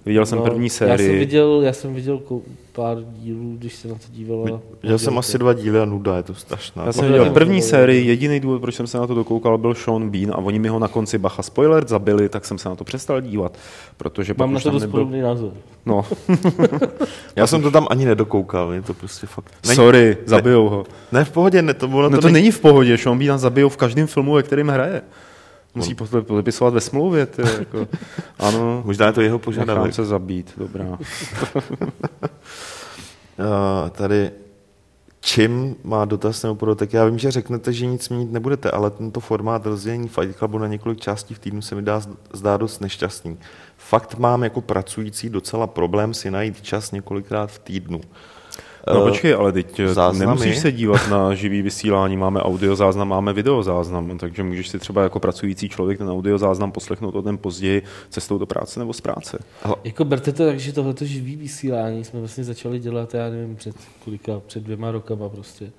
[0.07, 1.19] Viděl jsem No, první Já jsem sérii.
[1.19, 2.43] viděl, já jsem viděl kou-
[2.73, 4.61] pár dílů, když se na to dívala.
[4.83, 6.85] Viděl jsem asi dva díly a nuda, je to strašná.
[6.87, 9.59] Já jsem Podle viděl mě- první sérii, jediný důvod, proč jsem se na to dokoukal,
[9.59, 12.69] byl Sean Bean a oni mi ho na konci bacha spoiler zabili, tak jsem se
[12.69, 13.59] na to přestal dívat,
[13.97, 15.01] protože pak Mám na už to tam dost nebyl...
[15.01, 15.53] podobný názor.
[15.87, 16.05] No,
[17.37, 19.53] Já jsem to tam ani nedokoukal, je to prostě fakt...
[19.67, 20.85] Není, sorry, zabijou ho.
[21.13, 22.33] ne, v pohodě, ne, to, ono No to, to není...
[22.35, 25.03] není v pohodě, Sean Beana zabijou v každém filmu, ve kterém hraje.
[25.75, 27.89] Musí podepisovat ve smlouvě, ty, jako.
[28.39, 29.95] Ano, Možná je to jeho nechám požadavek.
[29.95, 30.85] se zabít, dobrá.
[30.85, 30.99] Uh,
[33.91, 34.31] tady
[35.23, 36.93] Čím má dotaz nebo podotek?
[36.93, 40.66] Já vím, že řeknete, že nic měnit nebudete, ale tento formát rozdělení Fight Clubu na
[40.66, 42.03] několik částí v týdnu se mi dá
[42.33, 43.39] zdá dost nešťastný.
[43.77, 48.01] Fakt mám jako pracující docela problém si najít čas několikrát v týdnu.
[48.87, 50.26] No Eh, počkej, ale teď eh, záznamy?
[50.26, 55.20] nemusíš se dívat na živý vysílání, máme audiozáznam, máme videozáznam, takže můžeš si třeba jako
[55.20, 59.39] pracující člověk ten audiozáznam poslechnout o den později cestou do práce nebo z práce.
[59.85, 63.76] Jako berte to tak, že tohleto živý vysílání jsme vlastně začali dělat, já nevím, před
[64.05, 65.70] kolika, před dvěma rokama prostě.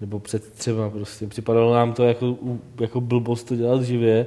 [0.00, 1.26] Nebo před třema prostě.
[1.26, 2.36] Připadalo nám to jako,
[2.80, 4.26] jako blbost to dělat živě.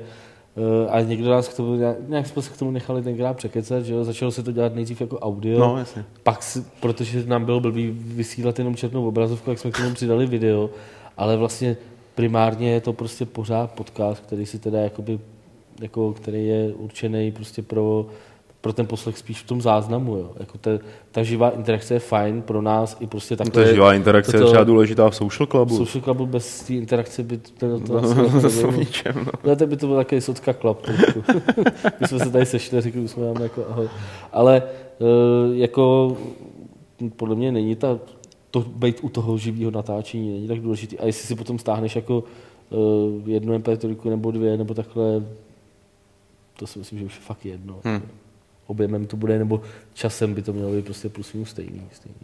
[0.58, 1.76] Eh, A někdo nás k tomu,
[2.08, 4.04] nějak- jsme se k tomu nechali tenkrát překecat, že jo?
[4.04, 6.06] začalo se to dělat nejdřív jako audio, No, jasně.
[6.24, 6.40] pak,
[6.80, 10.70] protože nám bylo blbý vysílat jenom černou obrazovku, jak jsme k tomu přidali video,
[11.18, 11.78] ale vlastně
[12.16, 15.20] primárně je to prostě pořád podcast, který si teda jakoby,
[15.82, 18.06] jako, který je určený prostě pro,
[18.64, 20.32] pro ten poslech spíš v tom záznamu, jo.
[20.40, 20.72] Jako ta,
[21.12, 23.66] ta živá interakce je fajn pro nás i prostě To takové...
[23.68, 25.78] je živá interakce, je toto- třeba důležitá v social clubu.
[25.78, 28.72] Social Clubu bez té interakce by to, to, No, to nebylo.
[28.72, 29.32] v ničem, no.
[29.44, 30.82] No, to by to byl takový socka klap.
[30.82, 31.24] trošku.
[32.02, 33.90] My jsme se tady sešli řekli jsme vám jako ahoj.
[34.32, 34.64] Ale
[35.02, 35.06] eh,
[35.56, 36.18] jako
[37.16, 38.00] podle mě není ta,
[38.52, 41.00] to být u toho živého natáčení není tak důležitý.
[41.00, 42.24] A jestli si potom stáhneš jako
[42.72, 42.76] eh,
[43.32, 45.24] jednu MP3 nebo dvě nebo takhle,
[46.60, 47.80] to si myslím, že už je fakt jedno.
[47.84, 48.02] Hmm.
[48.68, 49.62] Objemem to bude, nebo
[49.94, 51.88] časem by to mělo být prostě plus minus stejný.
[51.94, 52.18] stejný.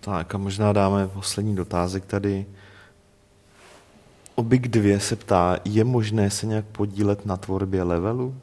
[0.00, 2.46] Tak a možná dáme poslední dotázek tady.
[4.34, 8.34] Obik 2 se ptá, je možné se nějak podílet na tvorbě levelu?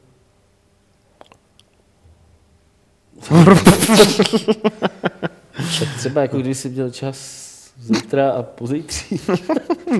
[5.78, 7.46] Tak třeba jako když jsi měl čas
[7.78, 9.20] zítra a pozítří,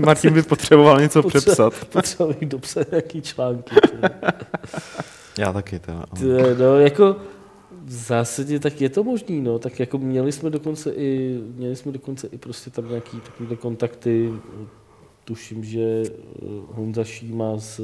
[0.05, 1.85] Martin by potřeboval něco přepsat.
[1.85, 3.75] potřeboval bych dopsat nějaký články.
[5.39, 6.05] Já taky teda.
[6.59, 7.17] No, jako
[7.85, 9.59] v zásadě tak je to možný, no.
[9.59, 14.33] Tak jako měli jsme dokonce i, měli jsme dokonce i prostě tam nějaký takovýhle kontakty.
[15.25, 16.11] Tuším, že eh,
[16.73, 17.81] Honza Šíma z,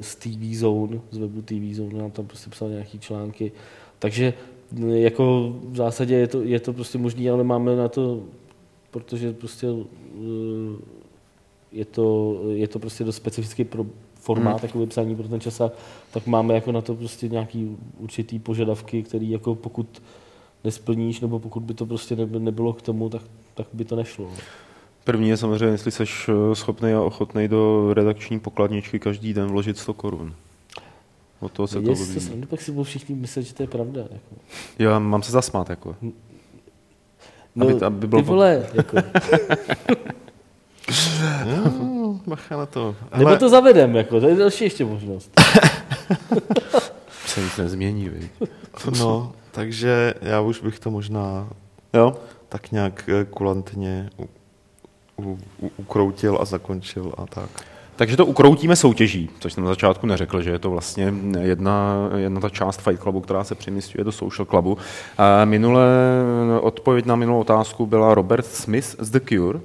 [0.00, 3.52] z TV Zone, z webu TV Zone, nám tam prostě psal nějaký články.
[3.98, 4.34] Takže
[4.78, 8.22] jako v zásadě je to, je to prostě možný, ale máme na to,
[8.90, 11.00] protože prostě eh,
[11.72, 13.86] je to, je to prostě dost specifický pro
[14.20, 14.62] formát hmm.
[14.62, 15.60] jako vypsání pro ten čas,
[16.10, 20.02] tak máme jako na to prostě nějaký určitý požadavky, které jako pokud
[20.64, 23.22] nesplníš, nebo pokud by to prostě nebylo k tomu, tak,
[23.54, 24.30] tak by to nešlo.
[25.04, 29.78] První je samozřejmě, jestli jsi eh, schopný a ochotný do redakční pokladničky každý den vložit
[29.78, 30.34] 100 korun.
[31.40, 32.46] O toho se to odvíjí.
[32.48, 34.00] pak si budou všichni myslet, že to je pravda.
[34.00, 34.34] Jako.
[34.78, 35.96] Jo, mám se zasmát, jako.
[37.54, 38.22] No, aby, aby bylo...
[38.22, 38.96] ty vole, jako.
[42.12, 42.96] no, bacha na to.
[43.12, 43.24] Ale...
[43.24, 45.40] Nebo to zavedem, jako, to je další ještě možnost.
[47.26, 48.30] se nic nezmění, viď?
[48.98, 51.48] No, takže já už bych to možná
[51.94, 52.16] jo?
[52.48, 54.28] tak nějak eh, kulantně u,
[55.16, 57.50] u, u, ukroutil a zakončil a tak.
[57.96, 62.40] Takže to ukroutíme soutěží, což jsem na začátku neřekl, že je to vlastně jedna, jedna
[62.40, 64.78] ta část Fight Clubu, která se přemysťuje do Social Clubu.
[65.18, 65.86] A minule,
[66.60, 69.60] odpověď na minulou otázku byla Robert Smith z The Cure.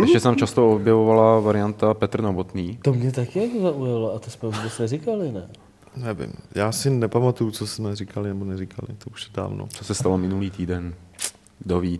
[0.00, 2.78] Ještě jsem často objevovala varianta Petr Novotný.
[2.82, 5.48] To mě taky jako zaujalo a to jsme vůbec neříkali, ne?
[5.96, 9.66] Nevím, já si nepamatuju, co jsme říkali nebo neříkali, to už je dávno.
[9.70, 10.94] Co se stalo minulý týden?
[11.58, 11.98] Kdo ví.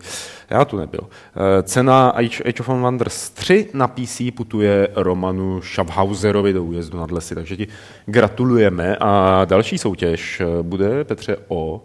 [0.49, 1.01] Já tu nebyl.
[1.03, 7.35] Eh, cena Age of Wonders 3 na PC putuje Romanu Schaffhauserovi do újezdu nad lesy,
[7.35, 7.67] takže ti
[8.05, 8.95] gratulujeme.
[8.99, 11.83] A další soutěž eh, bude, Petře, o...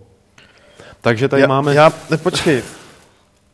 [1.00, 1.74] Takže tady já, máme...
[1.74, 2.62] Já, ne, počkej.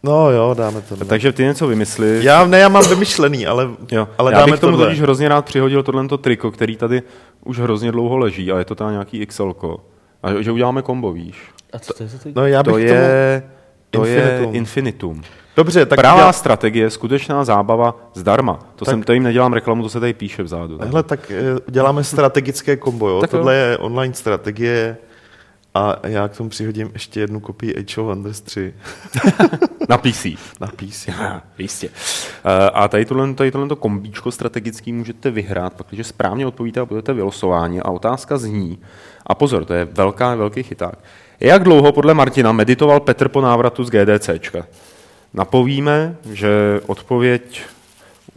[0.03, 0.97] No jo, dáme to.
[0.97, 2.21] Takže ty něco vymysli.
[2.23, 4.09] Já ne, já mám vymyšlený, ale, jo.
[4.19, 7.03] ale já dáme bych tomu totiž hrozně rád přihodil tohle triko, který tady
[7.45, 9.55] už hrozně dlouho leží a je to tam nějaký XL.
[10.23, 11.37] A že uděláme kombo, víš?
[11.73, 13.43] A co to je za No, já bych to je...
[13.43, 13.59] Tomu...
[13.91, 14.53] To Infinitum.
[14.53, 15.23] je Infinitum.
[15.57, 16.33] Dobře, tak Pravá já...
[16.33, 18.59] strategie, skutečná zábava zdarma.
[18.77, 18.93] To tak...
[18.93, 20.79] jsem, to jim nedělám reklamu, to se tady píše vzadu.
[20.83, 23.23] Hele, tak eh, děláme strategické kombo, jo?
[23.31, 23.61] Tohle jo.
[23.61, 24.97] je online strategie
[25.75, 28.75] a já k tomu přihodím ještě jednu kopii Age of Wonders 3.
[29.89, 30.27] Na PC.
[30.61, 31.09] Na PC.
[31.59, 31.89] Jistě.
[32.45, 37.13] Eh, a tady tohle, tady tohle kombíčko strategický můžete vyhrát, protože správně odpovíte a budete
[37.13, 37.81] vylosováni.
[37.81, 38.79] A otázka zní,
[39.27, 40.99] a pozor, to je velká, velký chyták.
[41.41, 44.67] Jak dlouho podle Martina meditoval Petr po návratu z GDCčka?
[45.35, 47.63] Napovíme, že odpověď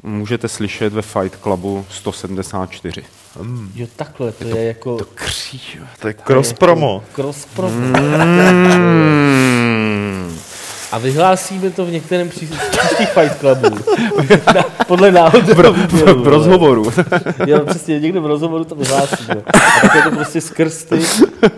[0.04, 3.04] můžete slyšet ve Fight Clubu 174.
[3.40, 3.72] Mm.
[3.76, 4.98] Jo, takhle, to je, to, je jako...
[4.98, 7.04] To kříž, to je cross promo.
[7.08, 7.76] Jako cross promo.
[7.76, 9.42] Mm.
[10.92, 13.78] A vyhlásíme to v některém příštích Fight Clubů.
[14.56, 15.54] Na, podle náhody.
[15.54, 16.92] V, v, v rozhovoru.
[17.48, 19.36] jo, přesně, někde v rozhovoru to vyhlásíme.
[19.48, 21.02] A tak je to prostě skrz ty,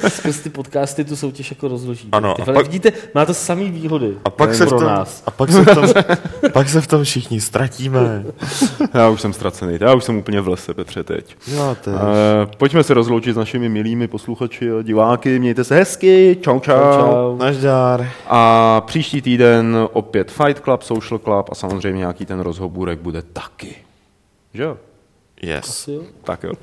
[0.08, 2.10] skrz ty podcasty tu soutěž jako rozložíme.
[2.12, 2.36] Ano.
[2.42, 4.14] A pak, vidíte, má to samý výhody.
[4.26, 5.24] A pak se, v tom, nás.
[5.26, 5.86] a pak se, v tom,
[6.54, 8.24] pak se v tom všichni ztratíme.
[8.94, 9.78] Já už jsem ztracený.
[9.82, 11.36] Já už jsem úplně v lese, Petře, teď.
[11.48, 11.94] Jo, teď.
[11.94, 12.00] Uh,
[12.58, 15.40] pojďme se rozloučit s našimi milými posluchači a diváky.
[15.40, 16.38] Mějte se hezky.
[16.42, 16.72] Čau, čau.
[16.72, 17.38] čau, čau.
[17.38, 18.10] Nazdar.
[18.28, 23.76] A příští týden opět Fight Club, Social Club a samozřejmě nějaký ten rozhobůrek bude taky.
[24.54, 24.78] Že jo?
[25.42, 25.70] Yes.
[25.70, 26.04] Asi jo.
[26.24, 26.54] Tak jo.